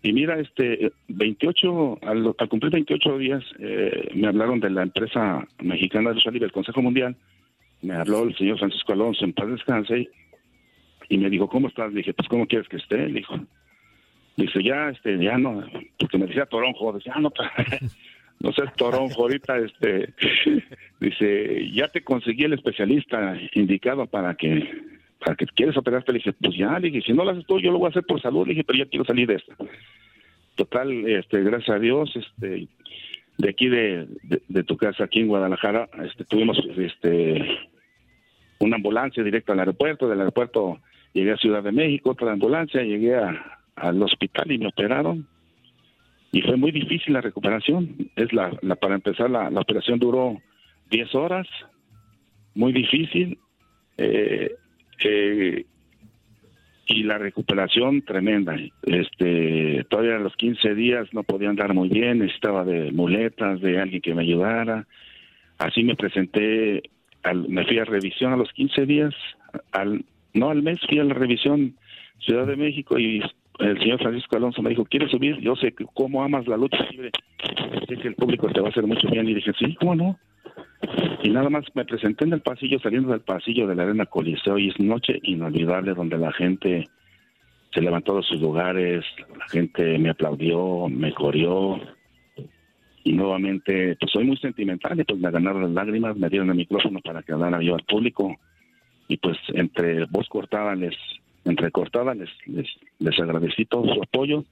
y 0.06 0.14
mira, 0.14 0.40
este, 0.40 0.92
28, 1.08 1.98
al, 2.04 2.36
cumplir 2.48 2.72
28 2.72 3.18
días, 3.18 3.44
eh, 3.58 4.12
me 4.14 4.28
hablaron 4.28 4.60
de 4.60 4.70
la 4.70 4.84
empresa 4.84 5.44
mexicana 5.64 6.10
de 6.10 6.16
lucha 6.18 6.30
libre, 6.30 6.46
el 6.46 6.52
Consejo 6.52 6.80
Mundial. 6.84 7.18
Me 7.82 7.96
habló 7.96 8.22
el 8.22 8.38
señor 8.38 8.60
Francisco 8.60 8.94
Alonso 8.94 9.26
en 9.26 9.34
paz 9.34 9.48
descanse 9.50 10.08
y 11.10 11.18
me 11.18 11.28
dijo, 11.32 11.50
¿cómo 11.50 11.70
estás? 11.70 11.92
Le 11.92 12.02
dije, 12.02 12.14
pues, 12.14 12.30
¿cómo 12.30 12.46
quieres 12.46 12.70
que 12.70 12.78
esté? 12.78 12.98
Le 12.98 13.14
dijo, 13.14 13.34
dice, 14.38 14.64
ya, 14.64 14.90
este, 14.90 15.18
ya 15.18 15.38
no, 15.38 15.64
porque 16.00 16.18
me 16.18 16.28
decía 16.28 16.46
Toronjo, 16.46 16.94
decía, 16.94 17.14
ah, 17.16 17.20
no, 17.20 17.32
no 18.40 18.54
sé, 18.54 18.64
Toronjo, 18.76 19.24
ahorita, 19.24 19.58
este, 19.58 20.14
dice, 21.00 21.72
ya 21.72 21.88
te 21.88 22.04
conseguí 22.04 22.44
el 22.44 22.54
especialista 22.54 23.38
indicado 23.54 24.06
para 24.08 24.36
que 24.36 24.96
para 25.20 25.36
que 25.36 25.48
quieres 25.48 25.76
operarte, 25.76 26.12
le 26.12 26.20
dije, 26.20 26.34
pues 26.34 26.56
ya, 26.56 26.78
le 26.78 26.92
dije, 26.92 27.02
si 27.02 27.14
no 27.14 27.24
lo 27.24 27.32
haces 27.32 27.48
tú, 27.48 27.60
yo 27.60 27.72
lo 27.72 27.80
voy 27.80 27.88
a 27.88 27.90
hacer 27.90 28.04
por 28.04 28.22
salud, 28.22 28.46
le 28.46 28.54
dije, 28.54 28.64
pero 28.64 28.78
ya 28.78 28.86
quiero 28.86 29.06
salir 29.06 29.28
de 29.28 29.36
esta. 29.36 29.56
Total, 30.54 30.92
este, 31.10 31.42
gracias 31.42 31.76
a 31.76 31.80
Dios, 31.80 32.16
este, 32.16 32.68
de 33.38 33.50
aquí 33.50 33.68
de, 33.68 34.08
de, 34.48 34.64
tu 34.64 34.78
casa 34.78 35.06
aquí 35.06 35.22
en 35.22 35.28
Guadalajara, 35.28 35.90
este, 36.06 36.26
tuvimos 36.26 36.60
este, 36.78 37.44
una 38.60 38.76
ambulancia 38.76 39.24
directa 39.24 39.54
al 39.54 39.60
aeropuerto, 39.60 40.08
del 40.08 40.20
aeropuerto 40.20 40.80
llegué 41.14 41.32
a 41.32 41.38
Ciudad 41.38 41.64
de 41.64 41.72
México, 41.72 42.12
otra 42.12 42.32
ambulancia, 42.32 42.84
llegué 42.84 43.16
a, 43.16 43.55
al 43.76 44.02
hospital 44.02 44.52
y 44.52 44.58
me 44.58 44.68
operaron. 44.68 45.28
Y 46.32 46.42
fue 46.42 46.58
muy 46.58 46.72
difícil 46.72 47.14
la 47.14 47.22
recuperación. 47.22 48.10
Es 48.16 48.34
la, 48.34 48.52
la 48.62 48.76
para 48.76 48.96
empezar, 48.96 49.30
la, 49.30 49.50
la 49.50 49.62
operación 49.62 50.00
duró 50.00 50.42
10 50.90 51.16
horas, 51.16 51.48
muy 52.54 52.74
difícil. 52.74 53.38
Eh, 53.98 54.54
eh, 55.04 55.66
y 56.88 57.04
la 57.04 57.18
recuperación 57.18 58.04
tremenda. 58.04 58.56
Este, 58.84 59.86
todavía 59.90 60.18
a 60.18 60.20
los 60.20 60.36
15 60.36 60.76
días 60.76 61.08
no 61.14 61.24
podía 61.24 61.50
andar 61.50 61.74
muy 61.74 61.90
bien, 61.90 62.20
necesitaba 62.20 62.64
de 62.64 62.92
muletas, 62.92 63.60
de 63.62 63.80
alguien 63.80 64.02
que 64.02 64.14
me 64.14 64.22
ayudara. 64.22 64.86
Así 65.58 65.84
me 65.84 65.96
presenté, 65.96 66.84
al, 67.24 67.50
me 67.50 67.66
fui 67.66 67.80
a 67.80 67.86
revisión 67.86 68.34
a 68.34 68.38
los 68.38 68.52
15 68.54 68.86
días, 68.86 69.16
al, 69.72 70.06
no 70.34 70.50
al 70.50 70.62
mes 70.62 70.80
fui 70.88 71.00
a 71.00 71.04
la 71.04 71.14
revisión 71.14 71.76
Ciudad 72.20 72.48
de 72.48 72.56
México 72.56 72.98
y 72.98 73.22
el 73.60 73.80
señor 73.80 74.00
Francisco 74.00 74.36
Alonso 74.36 74.62
me 74.62 74.70
dijo, 74.70 74.86
¿quieres 74.86 75.12
subir? 75.12 75.40
Yo 75.40 75.56
sé 75.56 75.74
cómo 75.94 76.24
amas 76.24 76.48
la 76.48 76.58
lucha 76.58 76.86
libre, 76.92 77.12
sé 77.88 77.98
que 77.98 78.08
el 78.08 78.16
público 78.16 78.48
te 78.50 78.60
va 78.60 78.68
a 78.68 78.72
hacer 78.72 78.86
mucho 78.86 79.08
bien. 79.10 79.28
Y 79.30 79.36
dije, 79.36 79.52
sí, 79.58 79.76
¿cómo 79.76 79.96
no? 79.96 80.20
Y 81.24 81.30
nada 81.30 81.50
más 81.50 81.66
me 81.74 81.86
presenté 81.86 82.26
en 82.26 82.34
el 82.34 82.42
pasillo, 82.42 82.80
saliendo 82.80 83.12
del 83.12 83.22
pasillo 83.22 83.68
de 83.68 83.76
la 83.76 83.84
Arena 83.84 84.06
Coliseo, 84.06 84.58
y 84.58 84.70
es 84.70 84.80
noche 84.80 85.20
inolvidable 85.24 85.94
donde 85.94 86.18
la 86.18 86.32
gente 86.32 86.88
se 87.74 87.82
levantó 87.82 88.18
de 88.18 88.24
sus 88.24 88.40
lugares, 88.40 89.04
la 89.38 89.48
gente 89.50 89.98
me 89.98 90.10
aplaudió, 90.10 90.88
me 90.88 91.14
corrió, 91.14 91.80
y 93.04 93.14
nuevamente, 93.14 93.98
pues 94.00 94.12
soy 94.12 94.24
muy 94.24 94.38
sentimental, 94.38 95.00
y 95.00 95.04
pues 95.04 95.20
me 95.20 95.32
ganaron 95.32 95.64
las 95.64 95.72
lágrimas, 95.72 96.16
me 96.16 96.30
dieron 96.30 96.50
el 96.50 96.56
micrófono 96.56 97.00
para 97.02 97.22
que 97.22 97.34
hablara 97.34 97.62
yo 97.62 97.76
al 97.76 97.84
público, 97.84 98.36
y 99.08 99.18
pues 99.18 99.38
entre 99.54 100.06
voz 100.06 100.28
cortada 100.30 100.74
les, 100.76 100.96
entrecortada 101.46 102.14
les, 102.14 102.30
les, 102.46 102.68
les 103.00 103.20
agradecí 103.20 103.66
todo 103.66 103.94
su 103.94 104.02
apoyo, 104.02 104.44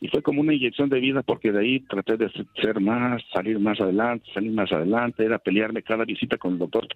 y 0.00 0.08
fue 0.08 0.22
como 0.22 0.42
una 0.42 0.52
inyección 0.52 0.90
de 0.90 1.00
vida 1.00 1.22
porque 1.22 1.50
de 1.50 1.60
ahí 1.60 1.80
traté 1.80 2.16
de 2.18 2.30
ser 2.60 2.78
más, 2.80 3.22
salir 3.32 3.58
más 3.58 3.80
adelante, 3.80 4.26
salir 4.34 4.52
más 4.52 4.70
adelante, 4.70 5.24
era 5.24 5.38
pelearme 5.38 5.82
cada 5.82 6.04
visita 6.04 6.36
con 6.36 6.52
el 6.52 6.58
doctor, 6.58 6.86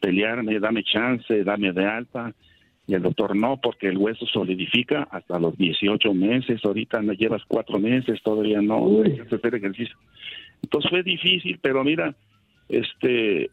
pelearme, 0.00 0.60
dame 0.60 0.82
chance, 0.82 1.44
dame 1.44 1.72
de 1.72 1.86
alta, 1.86 2.34
y 2.86 2.94
el 2.94 3.02
doctor 3.02 3.34
no, 3.34 3.58
porque 3.58 3.88
el 3.88 3.96
hueso 3.96 4.26
solidifica 4.26 5.08
hasta 5.10 5.38
los 5.38 5.56
18 5.56 6.12
meses, 6.12 6.62
ahorita 6.64 7.00
me 7.00 7.16
llevas 7.16 7.42
cuatro 7.48 7.78
meses, 7.78 8.20
todavía 8.22 8.60
no, 8.60 9.00
hacer 9.02 9.54
ejercicio. 9.54 9.96
Entonces 10.62 10.90
fue 10.90 11.02
difícil, 11.02 11.58
pero 11.62 11.82
mira, 11.84 12.14
este, 12.68 13.50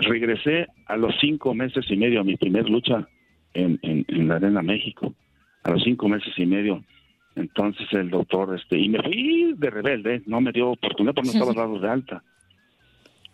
regresé 0.00 0.66
a 0.86 0.96
los 0.96 1.14
cinco 1.20 1.52
meses 1.52 1.84
y 1.90 1.96
medio 1.96 2.20
a 2.20 2.24
mi 2.24 2.36
primer 2.36 2.70
lucha 2.70 3.06
en, 3.54 3.78
en, 3.82 4.28
la 4.28 4.36
Arena 4.36 4.62
México, 4.62 5.14
a 5.62 5.70
los 5.70 5.82
cinco 5.82 6.08
meses 6.08 6.32
y 6.36 6.46
medio 6.46 6.82
entonces 7.36 7.86
el 7.92 8.10
doctor, 8.10 8.54
este, 8.56 8.78
y 8.78 8.88
me 8.88 9.02
fui 9.02 9.54
de 9.56 9.70
rebelde, 9.70 10.22
no 10.26 10.40
me 10.40 10.52
dio 10.52 10.70
oportunidad 10.70 11.14
porque 11.14 11.30
no 11.30 11.32
estaba 11.32 11.54
dado 11.54 11.78
de 11.78 11.88
alta. 11.88 12.22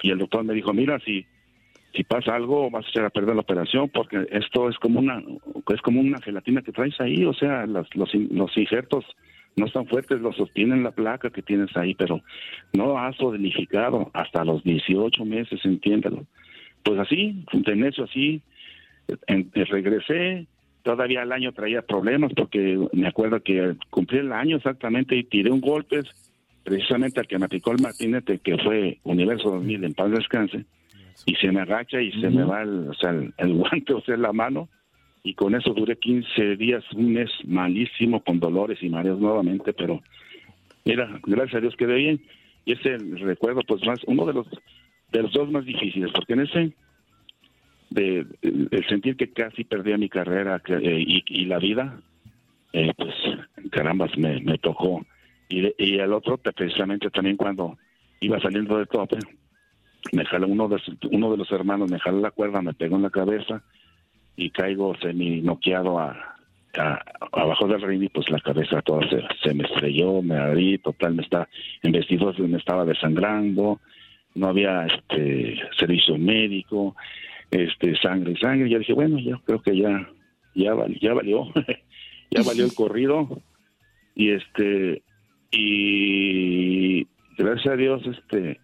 Y 0.03 0.11
el 0.11 0.19
doctor 0.19 0.45
me 0.45 0.55
dijo, 0.55 0.73
mira, 0.75 1.01
si, 1.01 1.25
si 1.95 2.05
pasa 2.05 2.35
algo 2.35 2.71
vas 2.71 2.85
a 2.85 2.89
echar 2.89 3.05
a 3.07 3.11
perder 3.11 3.35
la 3.35 3.41
operación 3.41 3.89
porque 3.89 4.27
esto 4.31 4.69
es 4.69 4.77
como 4.79 5.01
una, 5.01 5.23
es 5.73 5.81
como 5.81 6.01
una 6.01 6.21
gelatina 6.21 6.63
que 6.63 6.73
traes 6.73 7.01
ahí, 7.01 7.25
o 7.25 7.33
sea, 7.33 7.67
los, 7.67 7.89
los, 7.97 8.15
los 8.15 8.57
injertos 8.57 9.05
no 9.57 9.67
están 9.67 9.87
fuertes, 9.87 10.21
lo 10.21 10.33
sostienen 10.35 10.85
la 10.85 10.91
placa 10.91 11.31
que 11.31 11.41
tienes 11.41 11.75
ahí, 11.77 11.95
pero 11.95 12.21
no 12.75 12.99
ha 12.99 13.13
solidificado 13.15 14.11
hasta 14.13 14.45
los 14.45 14.63
18 14.63 15.25
meses, 15.25 15.65
entiéndelo. 15.65 16.27
Pues 16.83 17.01
así, 17.01 17.43
de 17.53 17.75
necio 17.75 18.05
así, 18.05 18.43
en, 19.27 19.51
regresé, 19.53 20.47
todavía 20.83 21.23
el 21.23 21.33
año 21.33 21.53
traía 21.53 21.83
problemas 21.83 22.33
porque 22.35 22.79
me 22.93 23.09
acuerdo 23.09 23.41
que 23.43 23.75
cumplí 23.91 24.19
el 24.19 24.33
año 24.33 24.57
exactamente 24.57 25.17
y 25.17 25.25
tiré 25.25 25.51
un 25.51 25.61
golpe 25.61 26.01
precisamente 26.65 27.21
al 27.21 27.27
que 27.27 27.39
me 27.39 27.47
aplicó 27.47 27.73
el 27.73 27.83
martinete 27.83 28.39
que 28.39 28.57
fue 28.59 28.99
Universo 29.05 29.51
2000 29.51 29.85
en 29.85 29.95
paz 29.95 30.11
descanse 30.11 30.65
y 31.25 31.35
se 31.37 31.51
me 31.51 31.61
agacha 31.61 32.01
y 32.01 32.13
se 32.21 32.31
me 32.31 32.45
va 32.45 32.63
el, 32.63 32.89
o 32.89 32.95
sea, 32.95 33.11
el, 33.11 33.55
guante 33.55 33.95
o 33.95 34.01
sea 34.03 34.17
la 34.17 34.33
mano 34.33 34.69
y 35.23 35.35
con 35.35 35.55
eso 35.55 35.73
duré 35.75 35.97
15 35.97 36.57
días 36.57 36.85
un 36.93 37.13
mes 37.15 37.31
malísimo 37.45 38.23
con 38.23 38.39
dolores 38.39 38.83
y 38.83 38.89
mareos 38.89 39.19
nuevamente 39.19 39.73
pero 39.73 40.01
mira 40.85 41.21
gracias 41.25 41.57
a 41.57 41.61
Dios 41.61 41.77
quedé 41.77 41.97
bien. 41.97 42.21
Y 42.65 42.73
ese 42.73 42.99
recuerdo 42.99 43.61
pues 43.67 43.85
más 43.87 44.01
uno 44.07 44.27
de 44.27 44.35
los 44.35 44.47
de 45.13 45.23
los 45.23 45.33
dos 45.33 45.51
más 45.51 45.65
difíciles 45.65 46.11
porque 46.13 46.33
en 46.33 46.41
ese 46.41 46.73
de, 47.91 48.27
el 48.43 48.87
sentir 48.89 49.17
que 49.17 49.33
casi 49.33 49.65
perdía 49.65 49.99
mi 49.99 50.09
carrera 50.09 50.61
eh, 50.67 51.05
y, 51.07 51.45
la 51.47 51.59
vida, 51.59 52.01
eh, 52.73 52.93
pues 52.97 53.15
carambas 53.71 54.17
me, 54.19 54.59
tocó. 54.59 55.05
Y, 55.49 55.73
y 55.79 55.99
el 55.99 56.13
otro, 56.13 56.39
precisamente 56.39 57.11
también 57.11 57.37
cuando 57.37 57.79
iba 58.21 58.41
saliendo 58.41 58.79
de 58.79 58.87
tope, 58.87 59.19
me 60.13 60.25
jaló 60.25 60.47
uno 60.49 60.69
de, 60.69 60.81
uno 61.11 61.31
de 61.31 61.37
los 61.37 61.51
hermanos, 61.51 61.91
me 61.91 61.99
jaló 61.99 62.21
la 62.21 62.31
cuerda, 62.31 62.63
me 62.63 62.75
pegó 62.75 62.97
en 62.97 63.03
la 63.03 63.11
cabeza 63.11 63.63
y 64.37 64.51
caigo 64.51 64.95
semi 64.97 65.41
noqueado 65.41 65.99
a, 65.99 66.37
abajo 67.33 67.67
del 67.69 67.81
ring 67.81 68.03
y 68.03 68.09
pues 68.09 68.29
la 68.31 68.41
cabeza 68.41 68.83
toda 68.83 69.09
se, 69.09 69.23
se 69.43 69.55
me 69.55 69.65
estrelló, 69.65 70.21
me 70.23 70.37
abrí, 70.37 70.79
total, 70.79 71.15
me 71.15 71.23
está, 71.23 71.49
en 71.83 71.93
vestidos 71.93 72.39
me 72.39 72.59
estaba 72.59 72.85
desangrando, 72.85 73.81
no 74.35 74.49
había 74.49 74.87
este 74.87 75.59
servicio 75.79 76.19
médico, 76.19 76.95
este 77.51 77.97
sangre, 77.97 78.35
sangre. 78.41 78.71
Ya 78.71 78.79
dije, 78.79 78.93
bueno, 78.93 79.19
yo 79.19 79.41
creo 79.45 79.63
que 79.63 79.77
ya, 79.77 80.09
ya, 80.55 80.75
ya 81.01 81.15
valió, 81.15 81.47
ya 82.31 82.43
valió 82.43 82.65
el 82.65 82.75
corrido. 82.75 83.43
Y 84.15 84.31
este, 84.31 85.03
y 85.51 87.07
gracias 87.37 87.75
a 87.75 87.77
Dios, 87.77 88.03
este, 88.07 88.61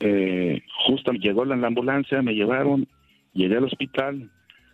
eh, 0.00 0.62
justo 0.86 1.12
llegó 1.12 1.44
la, 1.44 1.54
ambulancia, 1.66 2.22
me 2.22 2.34
llevaron, 2.34 2.88
llegué 3.34 3.56
al 3.56 3.64
hospital, 3.64 4.30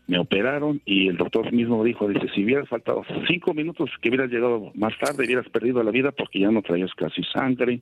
me 0.06 0.18
operaron 0.18 0.80
y 0.84 1.08
el 1.08 1.16
doctor 1.16 1.52
mismo 1.52 1.82
dijo, 1.82 2.08
dice, 2.08 2.28
si 2.34 2.44
hubieras 2.44 2.68
faltado 2.68 3.02
cinco 3.26 3.52
minutos 3.52 3.90
que 4.00 4.08
hubieras 4.08 4.30
llegado 4.30 4.70
más 4.74 4.96
tarde, 4.98 5.24
hubieras 5.26 5.48
perdido 5.48 5.82
la 5.82 5.90
vida 5.90 6.12
porque 6.12 6.40
ya 6.40 6.50
no 6.50 6.62
traías 6.62 6.94
casi 6.94 7.22
sangre. 7.24 7.80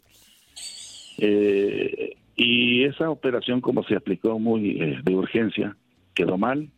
Eh, 1.19 2.17
y 2.37 2.85
esa 2.85 3.11
operación, 3.11 3.61
como 3.61 3.85
se 3.85 3.97
aplicó 3.97 4.39
muy 4.39 4.81
eh, 4.81 4.99
de 5.03 5.15
urgencia, 5.15 5.77
quedó 6.15 6.37
mal. 6.39 6.69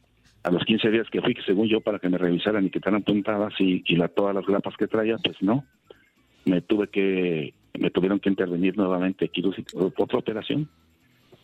A 0.43 0.51
los 0.51 0.65
15 0.65 0.91
días 0.91 1.09
que 1.11 1.21
fui, 1.21 1.35
según 1.45 1.67
yo, 1.69 1.81
para 1.81 1.99
que 1.99 2.09
me 2.09 2.19
revisaran 2.19 2.65
y 2.65 2.71
quitaran 2.71 3.03
puntadas 3.03 3.53
y, 3.59 3.83
y 3.85 3.99
todas 4.15 4.35
las 4.35 4.47
grapas 4.47 4.77
que 4.77 4.87
traía, 4.87 5.17
pues 5.19 5.37
no. 5.43 5.65
Me 6.45 6.61
tuve 6.61 6.87
que, 6.87 7.53
me 7.79 7.91
tuvieron 7.91 8.21
que 8.21 8.29
intervenir 8.29 8.77
nuevamente 8.77 9.29
quirúrgico, 9.29 9.93
otra 9.97 10.19
operación. 10.19 10.69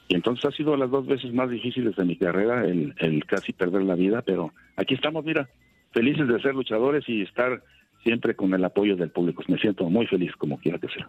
Y 0.08 0.14
entonces 0.14 0.44
ha 0.44 0.52
sido 0.52 0.76
las 0.76 0.90
dos 0.90 1.06
veces 1.06 1.32
más 1.32 1.50
difíciles 1.50 1.96
de 1.96 2.04
mi 2.04 2.16
carrera 2.16 2.64
el, 2.64 2.94
el 2.98 3.24
casi 3.24 3.52
perder 3.52 3.82
la 3.82 3.94
vida, 3.96 4.22
pero 4.22 4.52
aquí 4.76 4.94
estamos, 4.94 5.24
mira, 5.24 5.48
felices 5.92 6.28
de 6.28 6.40
ser 6.40 6.54
luchadores 6.54 7.02
y 7.08 7.22
estar 7.22 7.62
siempre 8.02 8.34
con 8.34 8.52
el 8.54 8.64
apoyo 8.64 8.96
del 8.96 9.10
público. 9.10 9.42
Me 9.48 9.58
siento 9.58 9.88
muy 9.88 10.06
feliz 10.06 10.32
como 10.36 10.58
quiera 10.58 10.78
que 10.78 10.88
sea. 10.88 11.08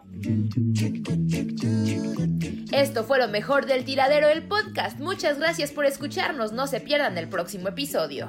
Esto 2.72 3.04
fue 3.04 3.18
lo 3.18 3.28
mejor 3.28 3.66
del 3.66 3.84
tiradero 3.84 4.28
del 4.28 4.42
podcast. 4.42 4.98
Muchas 4.98 5.38
gracias 5.38 5.72
por 5.72 5.86
escucharnos. 5.86 6.52
No 6.52 6.66
se 6.66 6.80
pierdan 6.80 7.16
el 7.18 7.28
próximo 7.28 7.68
episodio. 7.68 8.28